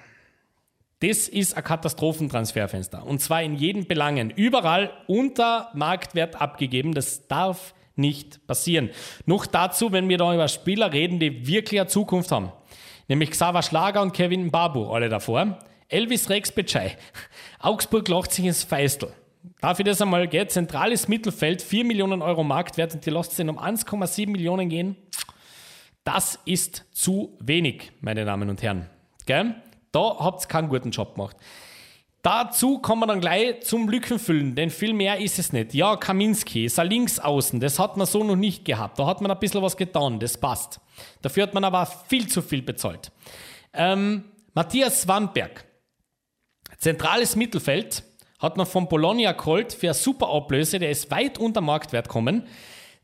[1.02, 3.06] Das ist ein Katastrophentransferfenster.
[3.06, 4.32] Und zwar in jeden Belangen.
[4.32, 6.94] Überall unter Marktwert abgegeben.
[6.94, 8.90] Das darf nicht passieren.
[9.26, 12.52] Noch dazu, wenn wir da über Spieler reden, die wirklich eine Zukunft haben.
[13.08, 15.60] Nämlich Xaver Schlager und Kevin Babu, alle davor.
[15.88, 16.98] Elvis Rex Betschei.
[17.60, 19.12] Augsburg lacht sich ins Feistel.
[19.62, 20.48] Darf ich das einmal, gell?
[20.48, 24.96] Zentrales Mittelfeld, 4 Millionen Euro Marktwert und die lasst den um 1,7 Millionen gehen.
[26.04, 28.90] Das ist zu wenig, meine Damen und Herren.
[29.26, 29.56] Gell?
[29.92, 31.38] Da habt ihr keinen guten Job gemacht.
[32.22, 35.74] Dazu kommen wir dann gleich zum Lückenfüllen, denn viel mehr ist es nicht.
[35.74, 39.00] Ja, Kaminski ist ein Linksaußen, das hat man so noch nicht gehabt.
[39.00, 40.82] Da hat man ein bisschen was getan, das passt.
[41.22, 43.12] Dafür hat man aber viel zu viel bezahlt.
[43.72, 45.64] Ähm, Matthias Swamberg,
[46.78, 48.04] zentrales Mittelfeld,
[48.40, 52.48] hat man von Bologna geholt für eine super Ablöse, der ist weit unter Marktwert gekommen.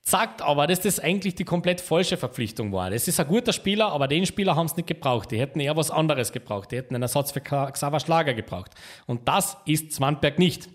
[0.08, 2.92] Sagt aber, dass das eigentlich die komplett falsche Verpflichtung war.
[2.92, 5.32] Das ist ein guter Spieler, aber den Spieler haben es nicht gebraucht.
[5.32, 6.72] Die hätten eher was anderes gebraucht.
[6.72, 8.72] Die hätten einen Ersatz für Xaver Schlager gebraucht.
[9.08, 10.70] Und das ist Zwandberg nicht.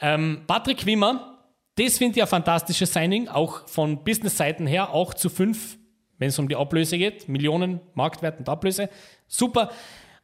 [0.00, 1.38] Ähm, Patrick Wimmer,
[1.76, 5.78] das finde ich ein fantastisches Signing, auch von Business-Seiten her, auch zu fünf,
[6.18, 7.28] wenn es um die Ablöse geht.
[7.28, 8.90] Millionen Marktwert und Ablöse.
[9.28, 9.70] Super.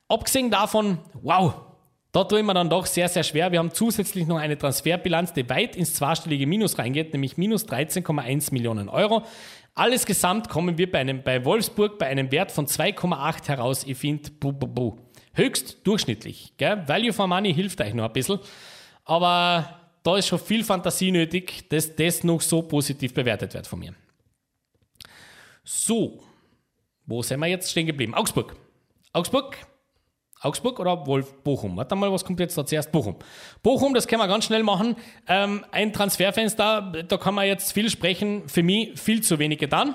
[0.08, 1.54] Abgesehen davon, wow,
[2.12, 3.52] da ich mir dann doch sehr, sehr schwer.
[3.52, 8.52] Wir haben zusätzlich noch eine Transferbilanz, die weit ins zweistellige Minus reingeht, nämlich minus 13,1
[8.52, 9.24] Millionen Euro.
[9.74, 13.84] Alles gesamt kommen wir bei, einem, bei Wolfsburg bei einem Wert von 2,8 heraus.
[13.84, 14.98] Ich finde, bu, bu, bu.
[15.34, 16.54] höchst durchschnittlich.
[16.56, 16.82] Gell?
[16.88, 18.40] Value for Money hilft euch noch ein bisschen.
[19.04, 23.78] Aber da ist schon viel Fantasie nötig, dass das noch so positiv bewertet wird von
[23.78, 23.94] mir.
[25.62, 26.22] So,
[27.06, 28.14] wo sind wir jetzt stehen geblieben?
[28.14, 28.56] Augsburg.
[29.12, 29.56] Augsburg
[30.40, 31.76] Augsburg oder Wolf Bochum?
[31.76, 32.90] Warte mal, was kommt jetzt da zuerst?
[32.92, 33.16] Bochum.
[33.62, 34.96] Bochum, das können wir ganz schnell machen.
[35.28, 38.48] Ähm, ein Transferfenster, da kann man jetzt viel sprechen.
[38.48, 39.94] Für mich viel zu wenig getan.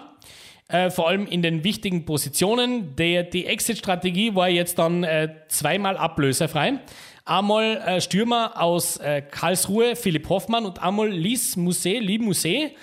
[0.67, 2.95] Äh, vor allem in den wichtigen Positionen.
[2.95, 6.79] Der, die Exit-Strategie war jetzt dann äh, zweimal ablösefrei.
[7.23, 12.73] Einmal äh, Stürmer aus äh, Karlsruhe, Philipp Hoffmann, und einmal Lies Musset, Lee Musset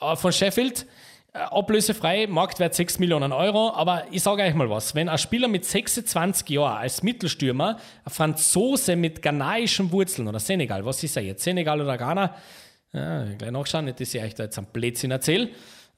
[0.00, 0.86] äh, von Sheffield.
[1.34, 3.72] Äh, ablösefrei, Marktwert 6 Millionen Euro.
[3.72, 8.10] Aber ich sage euch mal was, wenn ein Spieler mit 26 Jahren als Mittelstürmer, ein
[8.10, 11.42] Franzose mit ghanaischen Wurzeln oder Senegal, was ist er jetzt?
[11.42, 12.34] Senegal oder Ghana?
[12.92, 15.48] Ja, gleich nachschauen, nicht, dass ich euch da jetzt ein Blödsinn erzähle.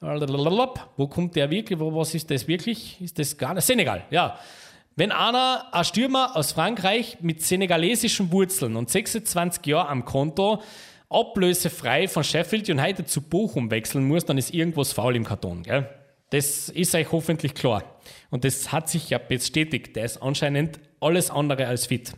[0.01, 1.81] Wo kommt der wirklich?
[1.81, 3.01] Was ist das wirklich?
[3.01, 3.61] Ist das Ghana?
[3.61, 4.39] Senegal, ja.
[4.95, 10.63] Wenn einer, ein Stürmer aus Frankreich mit senegalesischen Wurzeln und 26 Jahren am Konto
[11.15, 15.63] ablösefrei von Sheffield United zu Bochum wechseln muss, dann ist irgendwas faul im Karton.
[15.63, 15.89] Gell?
[16.31, 17.85] Das ist euch hoffentlich klar.
[18.31, 19.95] Und das hat sich ja bestätigt.
[19.95, 22.13] Der ist anscheinend alles andere als fit.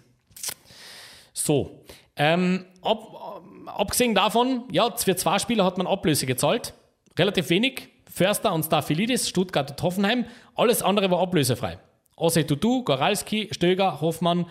[1.33, 1.85] So,
[2.17, 6.73] ähm, ab, abgesehen davon, ja, für zwei Spieler hat man Ablöse gezahlt.
[7.19, 7.89] Relativ wenig.
[8.11, 10.25] Förster und Staphylidis, Stuttgart und Hoffenheim.
[10.55, 11.79] Alles andere war ablösefrei.
[12.17, 14.47] Ose Tutu, Goralski, Stöger, Hoffmann,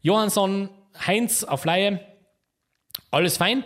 [0.00, 0.70] Johansson,
[1.06, 2.00] Heinz auf Laie.
[3.12, 3.62] Alles fein.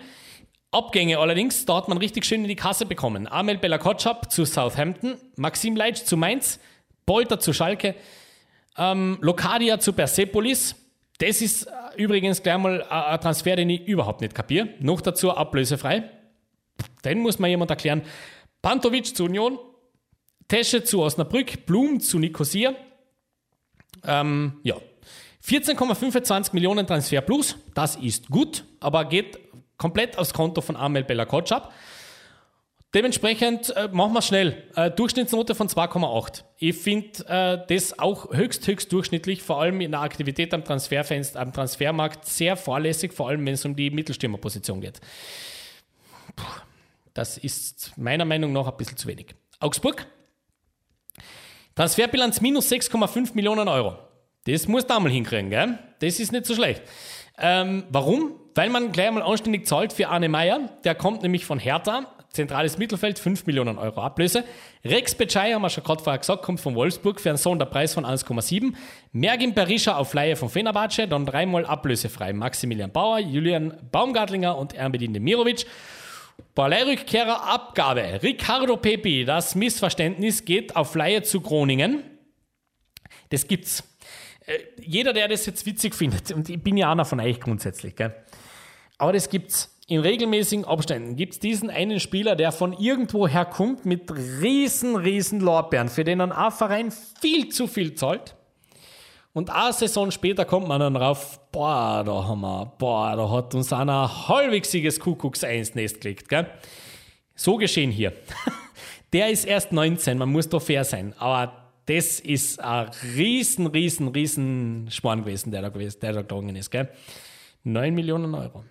[0.73, 3.29] Abgänge allerdings, da hat man richtig schön in die Kasse bekommen.
[3.29, 6.61] Amel Bella Kotschap zu Southampton, Maxim Leitsch zu Mainz,
[7.07, 7.95] Polter zu Schalke,
[8.77, 10.75] ähm, Locadia zu Persepolis.
[11.19, 14.69] Das ist äh, übrigens gleich mal ein Transfer, den ich überhaupt nicht kapiere.
[14.81, 16.11] Noch dazu ablösefrei.
[17.05, 18.03] Den muss mir jemand erklären.
[18.61, 19.59] Pantovic zu Union,
[20.49, 22.75] Tesche zu Osnabrück, Blum zu Nicosia.
[24.05, 24.75] Ähm, ja.
[25.47, 29.39] 14,25 Millionen Transfer plus, das ist gut, aber geht
[29.77, 31.73] komplett aufs Konto von Amel Bella Kotschap.
[32.95, 34.65] Dementsprechend äh, machen wir schnell.
[34.75, 36.45] Äh, Durchschnittsnote von 2,8.
[36.59, 41.39] Ich finde äh, das auch höchst, höchst durchschnittlich, vor allem in der Aktivität am Transferfenster,
[41.39, 45.01] am Transfermarkt sehr vorlässig, vor allem wenn es um die Mittelstürmerposition geht.
[46.35, 46.45] Puh,
[47.13, 49.35] das ist meiner Meinung nach ein bisschen zu wenig.
[49.61, 50.07] Augsburg.
[51.75, 54.06] Transferbilanz minus 6,5 Millionen Euro.
[54.47, 55.79] Das muss da mal hinkriegen, gell?
[55.99, 56.83] Das ist nicht so schlecht.
[57.39, 58.33] Ähm, warum?
[58.55, 60.71] Weil man gleich mal anständig zahlt für Arne Meyer.
[60.85, 62.07] Der kommt nämlich von Hertha.
[62.31, 64.45] Zentrales Mittelfeld, 5 Millionen Euro Ablöse.
[64.85, 68.05] Rex Becai, haben wir schon gerade vorher gesagt, kommt von Wolfsburg für einen Sonderpreis von
[68.05, 68.75] 1,7.
[69.13, 72.35] Mergin Berisha auf Leihe von Fenerbahce, dann dreimal ablösefrei.
[72.35, 75.67] Maximilian Bauer, Julian Baumgartlinger und Ermedin Demirovic.
[76.55, 78.21] Balleirückkehrer Abgabe.
[78.23, 82.03] Ricardo Pepi, das Missverständnis geht auf Leihe zu Groningen.
[83.31, 83.83] Das gibt's.
[84.47, 87.95] Äh, jeder, der das jetzt witzig findet, und ich bin ja einer von euch grundsätzlich,
[87.97, 88.15] gell?
[88.99, 89.73] aber das gibt's.
[89.89, 95.39] In regelmäßigen Abständen gibt es diesen einen Spieler, der von irgendwo herkommt mit riesen, riesen
[95.39, 98.35] Lorbeeren, für den ein Verein viel zu viel zahlt.
[99.33, 103.55] Und eine Saison später kommt man dann drauf, boah, da haben wir, boah, da hat
[103.55, 106.51] uns einer ein halbwichsiges Kuckucks eins Nest gelegt, gell?
[107.37, 108.13] So geschehen hier.
[109.13, 114.09] Der ist erst 19, man muss da fair sein, aber das ist ein riesen, riesen,
[114.09, 116.71] riesen Sporn gewesen, der da, gewesen, der da gegangen ist.
[116.71, 116.89] Gell?
[117.63, 118.65] 9 Millionen Euro.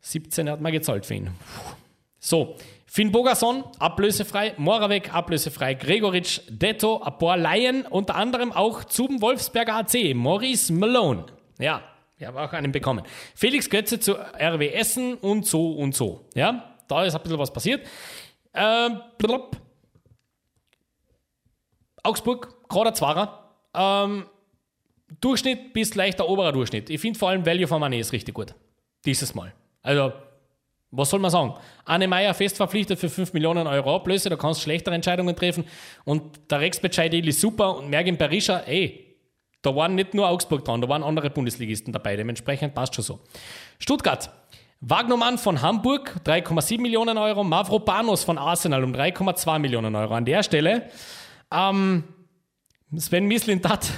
[0.00, 1.30] 17 hat man gezahlt für ihn.
[2.18, 2.56] So,
[2.86, 9.76] Finn Bogason, ablösefrei, Moravec, ablösefrei, Gregoritsch, Detto, ein paar Laien, unter anderem auch zum Wolfsberger
[9.76, 11.26] AC, Maurice Malone.
[11.58, 11.82] Ja,
[12.16, 13.04] ich habe auch einen bekommen.
[13.34, 16.24] Felix Götze zu RW Essen und so und so.
[16.34, 17.86] Ja, da ist ein bisschen was passiert.
[18.54, 19.00] Ähm,
[22.02, 23.52] Augsburg, gerade Zwarer.
[23.74, 24.26] Ähm,
[25.20, 26.90] Durchschnitt bis leichter oberer Durchschnitt.
[26.90, 28.54] Ich finde vor allem Value for Money ist richtig gut.
[29.04, 29.52] Dieses Mal.
[29.82, 30.12] Also,
[30.90, 31.54] was soll man sagen?
[31.84, 35.64] Anne Meyer fest verpflichtet für 5 Millionen Euro Ablöse, da kannst du schlechtere Entscheidungen treffen.
[36.04, 39.16] Und der Rex Bescheid ist super und Mergin Berisha, ey,
[39.62, 42.16] da waren nicht nur Augsburg dran, da waren andere Bundesligisten dabei.
[42.16, 43.20] Dementsprechend passt schon so.
[43.78, 44.30] Stuttgart.
[44.80, 47.42] Wagnermann von Hamburg, 3,7 Millionen Euro.
[47.42, 50.14] Mavropanos von Arsenal um 3,2 Millionen Euro.
[50.14, 50.88] An der Stelle
[51.52, 52.04] ähm,
[52.96, 53.90] Sven Mislintat,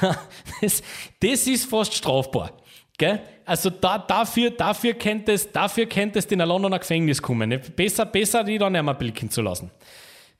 [0.60, 0.82] das,
[1.20, 2.52] das ist fast strafbar.
[2.98, 3.20] Gell?
[3.44, 7.60] Also da, dafür, dafür, könnte es, dafür könnte es in ein Londoner Gefängnis kommen.
[7.74, 9.70] Besser, besser die dann einmal blicken zu lassen.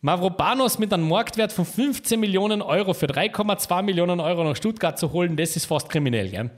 [0.01, 5.13] Mavropanos mit einem Marktwert von 15 Millionen Euro für 3,2 Millionen Euro nach Stuttgart zu
[5.13, 6.29] holen, das ist fast kriminell.
[6.29, 6.51] Gell?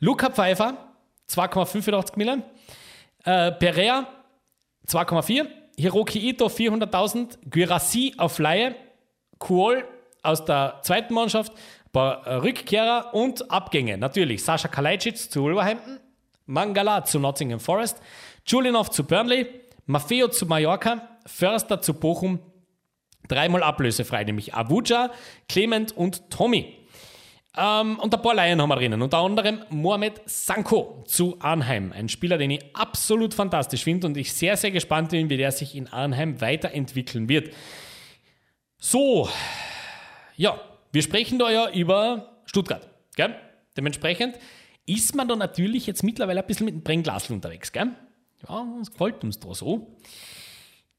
[0.00, 0.92] Luca Pfeiffer,
[1.28, 2.42] 2,85 Millionen.
[3.24, 4.08] Äh, Perea,
[4.88, 5.46] 2,4.
[5.80, 8.76] Hiroki Ito 400.000, Guirassi auf Laie,
[9.38, 9.84] Kuol
[10.22, 13.96] aus der zweiten Mannschaft, ein paar äh, Rückkehrer und Abgänge.
[13.96, 15.98] Natürlich Sascha Kalajdzic zu Wolverhampton,
[16.46, 18.00] Mangala zu Nottingham Forest,
[18.46, 19.46] Julianov zu Burnley,
[19.86, 22.40] Maffeo zu Mallorca, Förster zu Bochum,
[23.28, 25.10] dreimal ablösefrei, nämlich Avuja,
[25.48, 26.79] Clement und Tommy.
[27.56, 29.02] Ähm, und ein paar Laien haben wir drinnen.
[29.02, 31.92] Unter anderem Mohamed Sanko zu Arnheim.
[31.92, 35.50] Ein Spieler, den ich absolut fantastisch finde und ich sehr, sehr gespannt bin, wie der
[35.50, 37.52] sich in Arnheim weiterentwickeln wird.
[38.78, 39.28] So,
[40.36, 40.60] ja,
[40.92, 42.88] wir sprechen da ja über Stuttgart.
[43.16, 43.34] Gell?
[43.76, 44.36] Dementsprechend
[44.86, 47.72] ist man da natürlich jetzt mittlerweile ein bisschen mit dem Brennglasl unterwegs.
[47.72, 47.90] Gell?
[48.48, 49.98] Ja, das gefällt uns da so.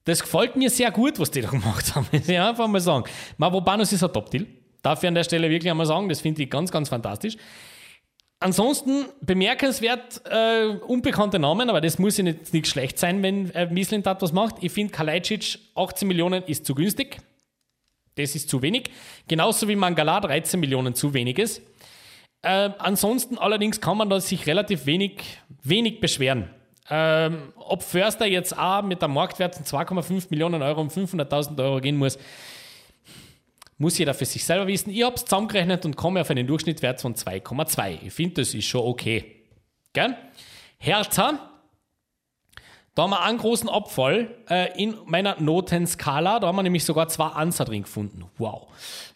[0.04, 2.08] Das gefällt mir sehr gut, was die da gemacht haben.
[2.28, 3.10] ja, einfach mal sagen.
[3.38, 4.47] Mavropanos ist ein Top-Deal.
[4.82, 7.38] Darf ich an der Stelle wirklich einmal sagen, das finde ich ganz, ganz fantastisch.
[8.40, 13.68] Ansonsten bemerkenswert äh, unbekannte Namen, aber das muss ja nicht, nicht schlecht sein, wenn äh,
[13.68, 14.56] Mislintat was macht.
[14.62, 17.18] Ich finde Kalajdzic 18 Millionen ist zu günstig.
[18.16, 18.90] Das ist zu wenig.
[19.28, 21.62] Genauso wie Mangala 13 Millionen zu wenig ist.
[22.42, 25.22] Äh, ansonsten allerdings kann man da sich relativ wenig,
[25.62, 26.50] wenig beschweren.
[26.90, 31.80] Ähm, ob Förster jetzt auch mit einem Marktwert von 2,5 Millionen Euro um 500.000 Euro
[31.80, 32.18] gehen muss,
[33.82, 34.92] muss jeder für sich selber wissen.
[34.92, 37.98] Ich habe es zusammengerechnet und komme auf einen Durchschnittswert von 2,2.
[38.06, 39.44] Ich finde, das ist schon okay.
[39.92, 40.16] Gell?
[40.78, 41.50] Hertha,
[42.94, 46.40] da haben wir einen großen Abfall äh, in meiner Notenskala.
[46.40, 48.26] Da haben wir nämlich sogar zwei Anser drin gefunden.
[48.38, 48.68] Wow.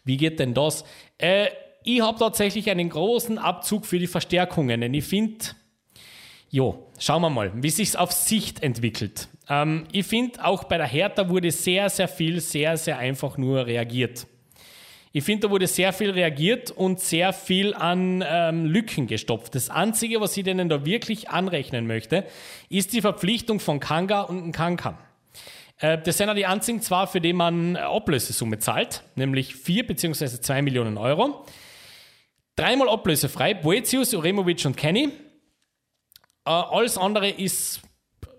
[0.04, 0.84] Wie geht denn das?
[1.20, 1.48] Äh,
[1.84, 4.82] ich habe tatsächlich einen großen Abzug für die Verstärkungen.
[4.82, 5.46] Denn ich finde,
[6.50, 9.28] Jo, schauen wir mal, wie sich auf Sicht entwickelt.
[9.48, 13.66] Ähm, ich finde, auch bei der Hertha wurde sehr, sehr viel, sehr, sehr einfach nur
[13.66, 14.26] reagiert.
[15.18, 19.56] Ich finde, da wurde sehr viel reagiert und sehr viel an ähm, Lücken gestopft.
[19.56, 22.26] Das Einzige, was ich denen da wirklich anrechnen möchte,
[22.68, 24.98] ist die Verpflichtung von Kanga und Kanka.
[25.78, 30.42] Äh, das sind ja die einzigen zwei, für die man Ablösesumme zahlt, nämlich 4 bzw.
[30.42, 31.46] 2 Millionen Euro.
[32.58, 35.12] Dreimal ablösefrei, Boetius, Uremovic und Kenny.
[36.44, 37.80] Äh, alles andere ist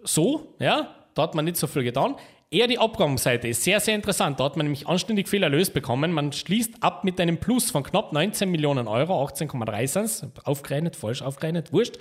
[0.03, 2.17] so, ja, da hat man nicht so viel getan.
[2.57, 4.41] Eher die Abgabenseite ist sehr, sehr interessant.
[4.41, 6.11] Da hat man nämlich anständig viel Erlös bekommen.
[6.11, 11.21] Man schließt ab mit einem Plus von knapp 19 Millionen Euro, 18,3 sind aufgerechnet, falsch
[11.21, 11.99] aufgerechnet, wurscht.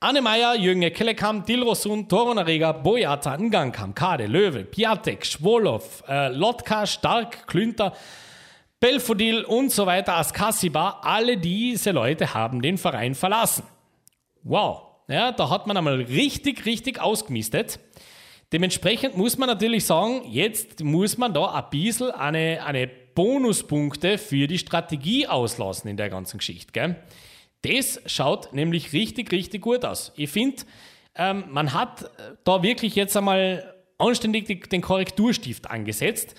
[0.00, 6.86] Anne Meyer, Jürgen Kellekam, Dilrosun, Toron Arega, Boyata, Ngangkam, Kade, Löwe, Piatek, Schwolow, äh, Lotka,
[6.86, 7.92] Stark, Klünter,
[8.80, 13.64] Belfodil und so weiter, Askasiba, alle diese Leute haben den Verein verlassen.
[14.42, 17.78] Wow, ja, da hat man einmal richtig, richtig ausgemistet.
[18.52, 24.46] Dementsprechend muss man natürlich sagen, jetzt muss man da ein bisschen eine, eine Bonuspunkte für
[24.46, 26.72] die Strategie auslassen in der ganzen Geschichte.
[26.72, 26.96] Gell?
[27.62, 30.12] Das schaut nämlich richtig, richtig gut aus.
[30.16, 30.64] Ich finde,
[31.14, 32.10] ähm, man hat
[32.44, 36.34] da wirklich jetzt einmal anständig den Korrekturstift angesetzt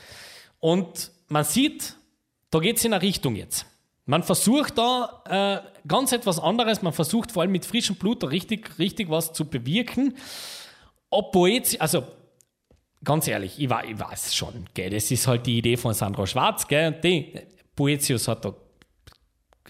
[0.59, 1.95] und man sieht,
[2.51, 3.66] da geht es in eine Richtung jetzt.
[4.05, 8.28] Man versucht da äh, ganz etwas anderes, man versucht vor allem mit frischem Blut da
[8.28, 10.16] richtig, richtig was zu bewirken.
[11.14, 12.03] Ob Boetius, also
[13.03, 16.68] ganz ehrlich, ich, ich weiß schon, gell, das ist halt die Idee von Sandro Schwarz,
[16.68, 17.39] gell, die,
[17.76, 18.55] Boetius hat da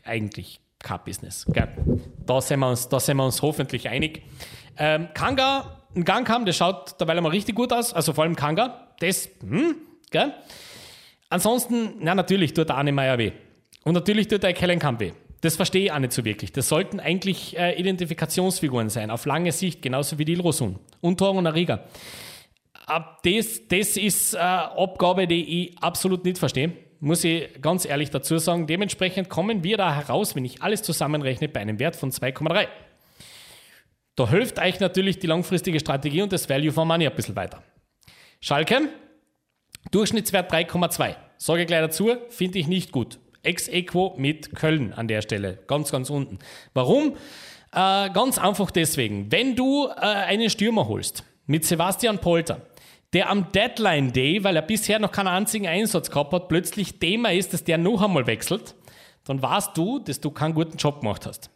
[0.05, 1.45] eigentlich kein Business.
[1.51, 1.67] Gell.
[2.25, 4.21] Da, sind wir uns, da sind wir uns hoffentlich einig.
[4.77, 8.37] Ähm, Kanga, ein Gang haben, das schaut dabei mal richtig gut aus, also vor allem
[8.37, 9.75] Kanga, das, hm,
[10.11, 10.33] gell.
[11.27, 13.33] Ansonsten, na natürlich tut der Arne Meyer weh.
[13.83, 15.11] Und natürlich tut der Kellenkamp weh.
[15.41, 16.53] Das verstehe ich auch nicht so wirklich.
[16.53, 21.45] Das sollten eigentlich äh, Identifikationsfiguren sein, auf lange Sicht, genauso wie Dilrosun und Tor und
[21.45, 21.83] Ariga.
[23.23, 28.37] Das, das ist eine Abgabe, die ich absolut nicht verstehe, muss ich ganz ehrlich dazu
[28.37, 28.67] sagen.
[28.67, 32.67] Dementsprechend kommen wir da heraus, wenn ich alles zusammenrechne, bei einem Wert von 2,3.
[34.15, 37.63] Da hilft euch natürlich die langfristige Strategie und das Value for Money ein bisschen weiter.
[38.41, 38.89] Schalke,
[39.91, 41.15] Durchschnittswert 3,2.
[41.37, 43.19] Sage ich gleich dazu, finde ich nicht gut.
[43.43, 46.39] Ex-Equo mit Köln an der Stelle, ganz, ganz unten.
[46.73, 47.17] Warum?
[47.73, 49.31] Äh, ganz einfach deswegen.
[49.31, 52.61] Wenn du äh, einen Stürmer holst mit Sebastian Polter,
[53.13, 57.31] der am Deadline Day, weil er bisher noch keinen einzigen Einsatz gehabt hat, plötzlich Thema
[57.31, 58.75] ist, dass der noch einmal wechselt,
[59.25, 61.49] dann weißt du, dass du keinen guten Job gemacht hast.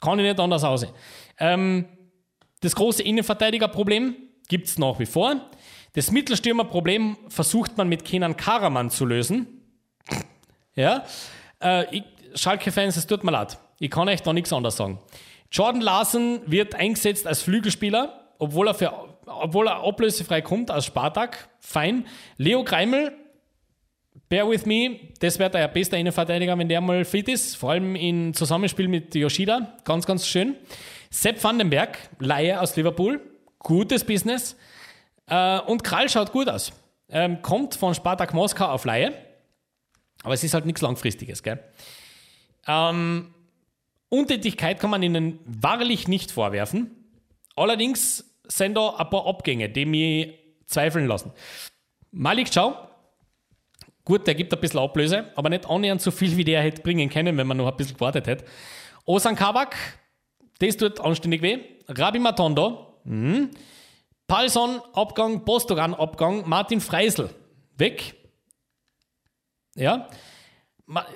[0.00, 0.92] Kann ich nicht anders aussehen.
[1.38, 1.86] Ähm,
[2.60, 4.16] das große Innenverteidigerproblem
[4.48, 5.36] gibt es nach wie vor.
[5.94, 9.60] Das Mittelstürmerproblem versucht man mit Kenan Karaman zu lösen.
[10.74, 11.04] Ja?
[11.60, 12.02] Äh,
[12.34, 13.58] Schalke-Fans, es tut mir leid.
[13.78, 14.98] Ich kann euch da nichts anderes sagen.
[15.54, 18.92] Jordan Larsen wird eingesetzt als Flügelspieler, obwohl er, für,
[19.24, 21.48] obwohl er ablösefrei kommt aus Spartak.
[21.60, 22.08] Fein.
[22.38, 23.12] Leo Kreimel,
[24.28, 27.54] bear with me, das wird euer bester Innenverteidiger, wenn der mal fit ist.
[27.56, 29.76] Vor allem im Zusammenspiel mit Yoshida.
[29.84, 30.56] Ganz, ganz schön.
[31.10, 33.20] Sepp Vandenberg, Laie aus Liverpool.
[33.60, 34.56] Gutes Business.
[35.28, 36.72] Äh, und Krall schaut gut aus.
[37.08, 39.12] Ähm, kommt von Spartak Moskau auf Laie.
[40.24, 41.44] Aber es ist halt nichts Langfristiges.
[41.44, 41.62] Gell?
[42.66, 43.32] Ähm,
[44.14, 46.90] Untätigkeit kann man ihnen wahrlich nicht vorwerfen.
[47.56, 50.34] Allerdings sind da ein paar Abgänge, die mich
[50.66, 51.32] zweifeln lassen.
[52.10, 52.74] Malik Chow,
[54.04, 57.08] gut, der gibt ein bisschen Ablöse, aber nicht annähernd so viel, wie der hätte bringen
[57.10, 58.44] können, wenn man noch ein bisschen gewartet hätte.
[59.04, 59.76] Osan Kabak,
[60.60, 61.58] das tut anständig weh.
[61.88, 63.48] Rabi Matondo, mh.
[64.26, 67.30] Palson, Abgang, Bostogan, Abgang, Martin Freisel,
[67.76, 68.14] weg.
[69.74, 70.08] Ja.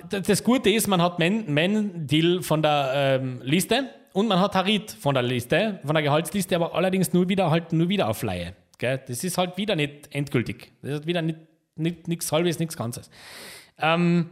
[0.09, 5.13] Das Gute ist, man hat Mendil von der ähm, Liste und man hat Harit von
[5.13, 8.55] der Liste, von der Gehaltsliste, aber allerdings nur wieder halt nur wieder auf Laie.
[8.79, 8.99] Gell?
[9.07, 10.71] Das ist halt wieder nicht endgültig.
[10.81, 11.39] Das ist wieder nicht,
[11.75, 13.11] nicht, nichts halbes, nichts Ganzes.
[13.77, 14.29] Ähm,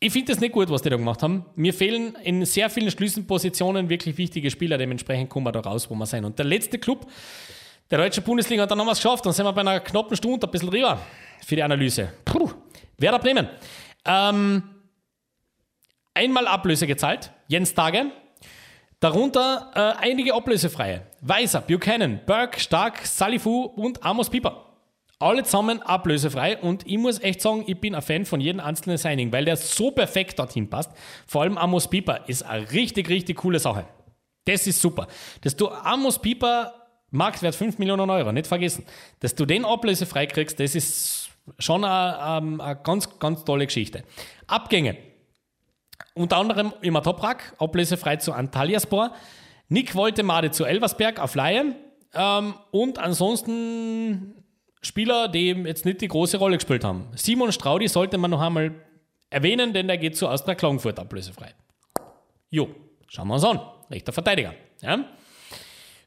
[0.00, 1.46] ich finde das nicht gut, was die da gemacht haben.
[1.54, 4.76] Mir fehlen in sehr vielen Schlüsselpositionen wirklich wichtige Spieler.
[4.76, 6.24] Dementsprechend kommen wir da raus, wo wir sein.
[6.24, 7.06] Und der letzte Club
[7.90, 9.24] der deutsche Bundesliga hat dann noch was geschafft.
[9.24, 10.98] Dann sind wir bei einer knappen Stunde ein bisschen rüber
[11.44, 12.12] für die Analyse.
[12.24, 12.50] Puh.
[12.98, 13.48] Werder Bremen.
[14.04, 14.62] Ähm,
[16.14, 18.06] einmal Ablöse gezahlt, Jens Tage.
[19.00, 21.02] Darunter äh, einige Ablösefreie.
[21.20, 24.64] Weiser, Buchanan, Burke, Stark, Salifu und Amos Pieper.
[25.18, 28.98] Alle zusammen ablösefrei und ich muss echt sagen, ich bin ein Fan von jedem einzelnen
[28.98, 30.90] Signing, weil der so perfekt dorthin passt.
[31.26, 33.86] Vor allem Amos Pieper ist eine richtig, richtig coole Sache.
[34.44, 35.06] Das ist super.
[35.40, 36.74] Dass du Amos Pieper,
[37.10, 38.84] Marktwert 5 Millionen Euro, nicht vergessen,
[39.20, 41.23] dass du den ablösefrei kriegst, das ist
[41.58, 44.04] schon eine, ähm, eine, ganz, ganz tolle Geschichte.
[44.46, 44.96] Abgänge.
[46.14, 49.12] Unter anderem immer Toprak, ablösefrei zu Antalyaspor.
[49.68, 51.74] Nick Woltemade zu Elversberg auf Laie.
[52.14, 54.44] Ähm, und ansonsten
[54.82, 57.08] Spieler, die jetzt nicht die große Rolle gespielt haben.
[57.14, 58.74] Simon Straudi sollte man noch einmal
[59.30, 61.54] erwähnen, denn der geht zu Austria Klagenfurt ablösefrei.
[62.50, 62.68] Jo,
[63.08, 63.60] schauen wir uns an.
[63.90, 64.54] Rechter Verteidiger.
[64.80, 65.04] Ja.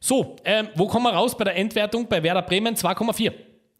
[0.00, 2.74] So, ähm, wo kommen wir raus bei der Endwertung bei Werder Bremen?
[2.74, 3.32] 2,4.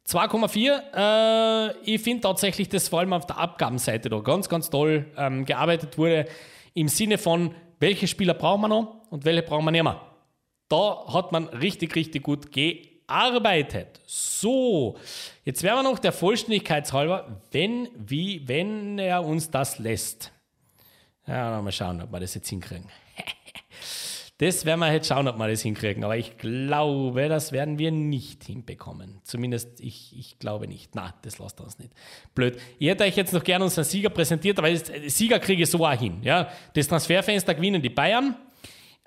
[0.09, 1.75] 2,4.
[1.75, 5.45] Äh, ich finde tatsächlich, dass vor allem auf der Abgabenseite da ganz, ganz toll ähm,
[5.45, 6.27] gearbeitet wurde.
[6.73, 10.01] Im Sinne von, welche Spieler brauchen wir noch und welche brauchen wir nicht mehr.
[10.69, 14.01] Da hat man richtig, richtig gut gearbeitet.
[14.07, 14.97] So,
[15.45, 20.33] jetzt werden wir noch der Vollständigkeitshalber, wenn, wie, wenn er uns das lässt.
[21.27, 22.87] Ja, mal schauen, ob wir das jetzt hinkriegen.
[24.39, 26.05] Das werden wir jetzt schauen, ob wir das hinkriegen.
[26.05, 29.21] Aber ich glaube, das werden wir nicht hinbekommen.
[29.25, 30.95] Zumindest ich, ich glaube nicht.
[30.95, 31.93] Na, das lasst uns nicht.
[32.37, 32.57] Blöd.
[32.79, 34.69] Ich hätte euch jetzt noch gerne unseren Sieger präsentiert, aber
[35.09, 36.19] Sieger kriege ich so auch hin.
[36.23, 36.49] Ja?
[36.73, 38.37] Das Transferfenster gewinnen die Bayern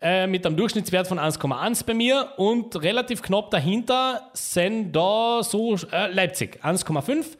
[0.01, 5.77] äh, mit einem Durchschnittswert von 1,1 bei mir und relativ knapp dahinter sind da so
[5.93, 7.37] äh, Leipzig 1,5.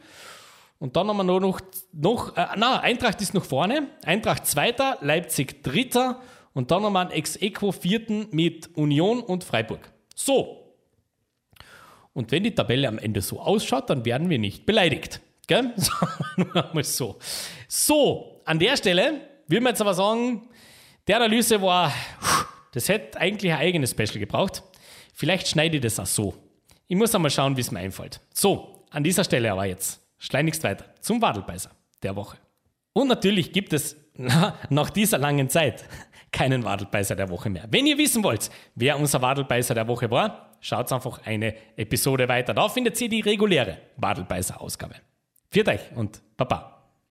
[0.78, 1.60] Und dann haben wir noch,
[1.92, 3.88] noch äh, na, Eintracht ist noch vorne.
[4.02, 6.22] Eintracht Zweiter, Leipzig Dritter
[6.54, 9.92] und dann wir einen Ex-Equo vierten mit Union und Freiburg.
[10.14, 10.76] So.
[12.12, 15.20] Und wenn die Tabelle am Ende so ausschaut, dann werden wir nicht beleidigt.
[15.46, 15.72] Gell?
[15.76, 17.18] Sagen wir so.
[17.68, 20.48] So, an der Stelle will man jetzt aber sagen,
[21.06, 21.92] der Analyse war,
[22.72, 24.62] das hätte eigentlich ein eigenes Special gebraucht.
[25.14, 26.34] Vielleicht schneide ich das auch so.
[26.86, 28.20] Ich muss einmal schauen, wie es mir einfällt.
[28.34, 31.70] So, an dieser Stelle aber jetzt schleunigst weiter zum Wadelbeißer
[32.02, 32.36] der Woche.
[32.92, 33.96] Und natürlich gibt es
[34.68, 35.84] nach dieser langen Zeit
[36.32, 37.66] keinen Wadelbeißer der Woche mehr.
[37.70, 42.54] Wenn ihr wissen wollt, wer unser Wadelbeißer der Woche war, schaut einfach eine Episode weiter.
[42.54, 44.94] Da findet ihr die reguläre Wadelbeißer-Ausgabe.
[45.50, 46.81] Viert euch und Baba.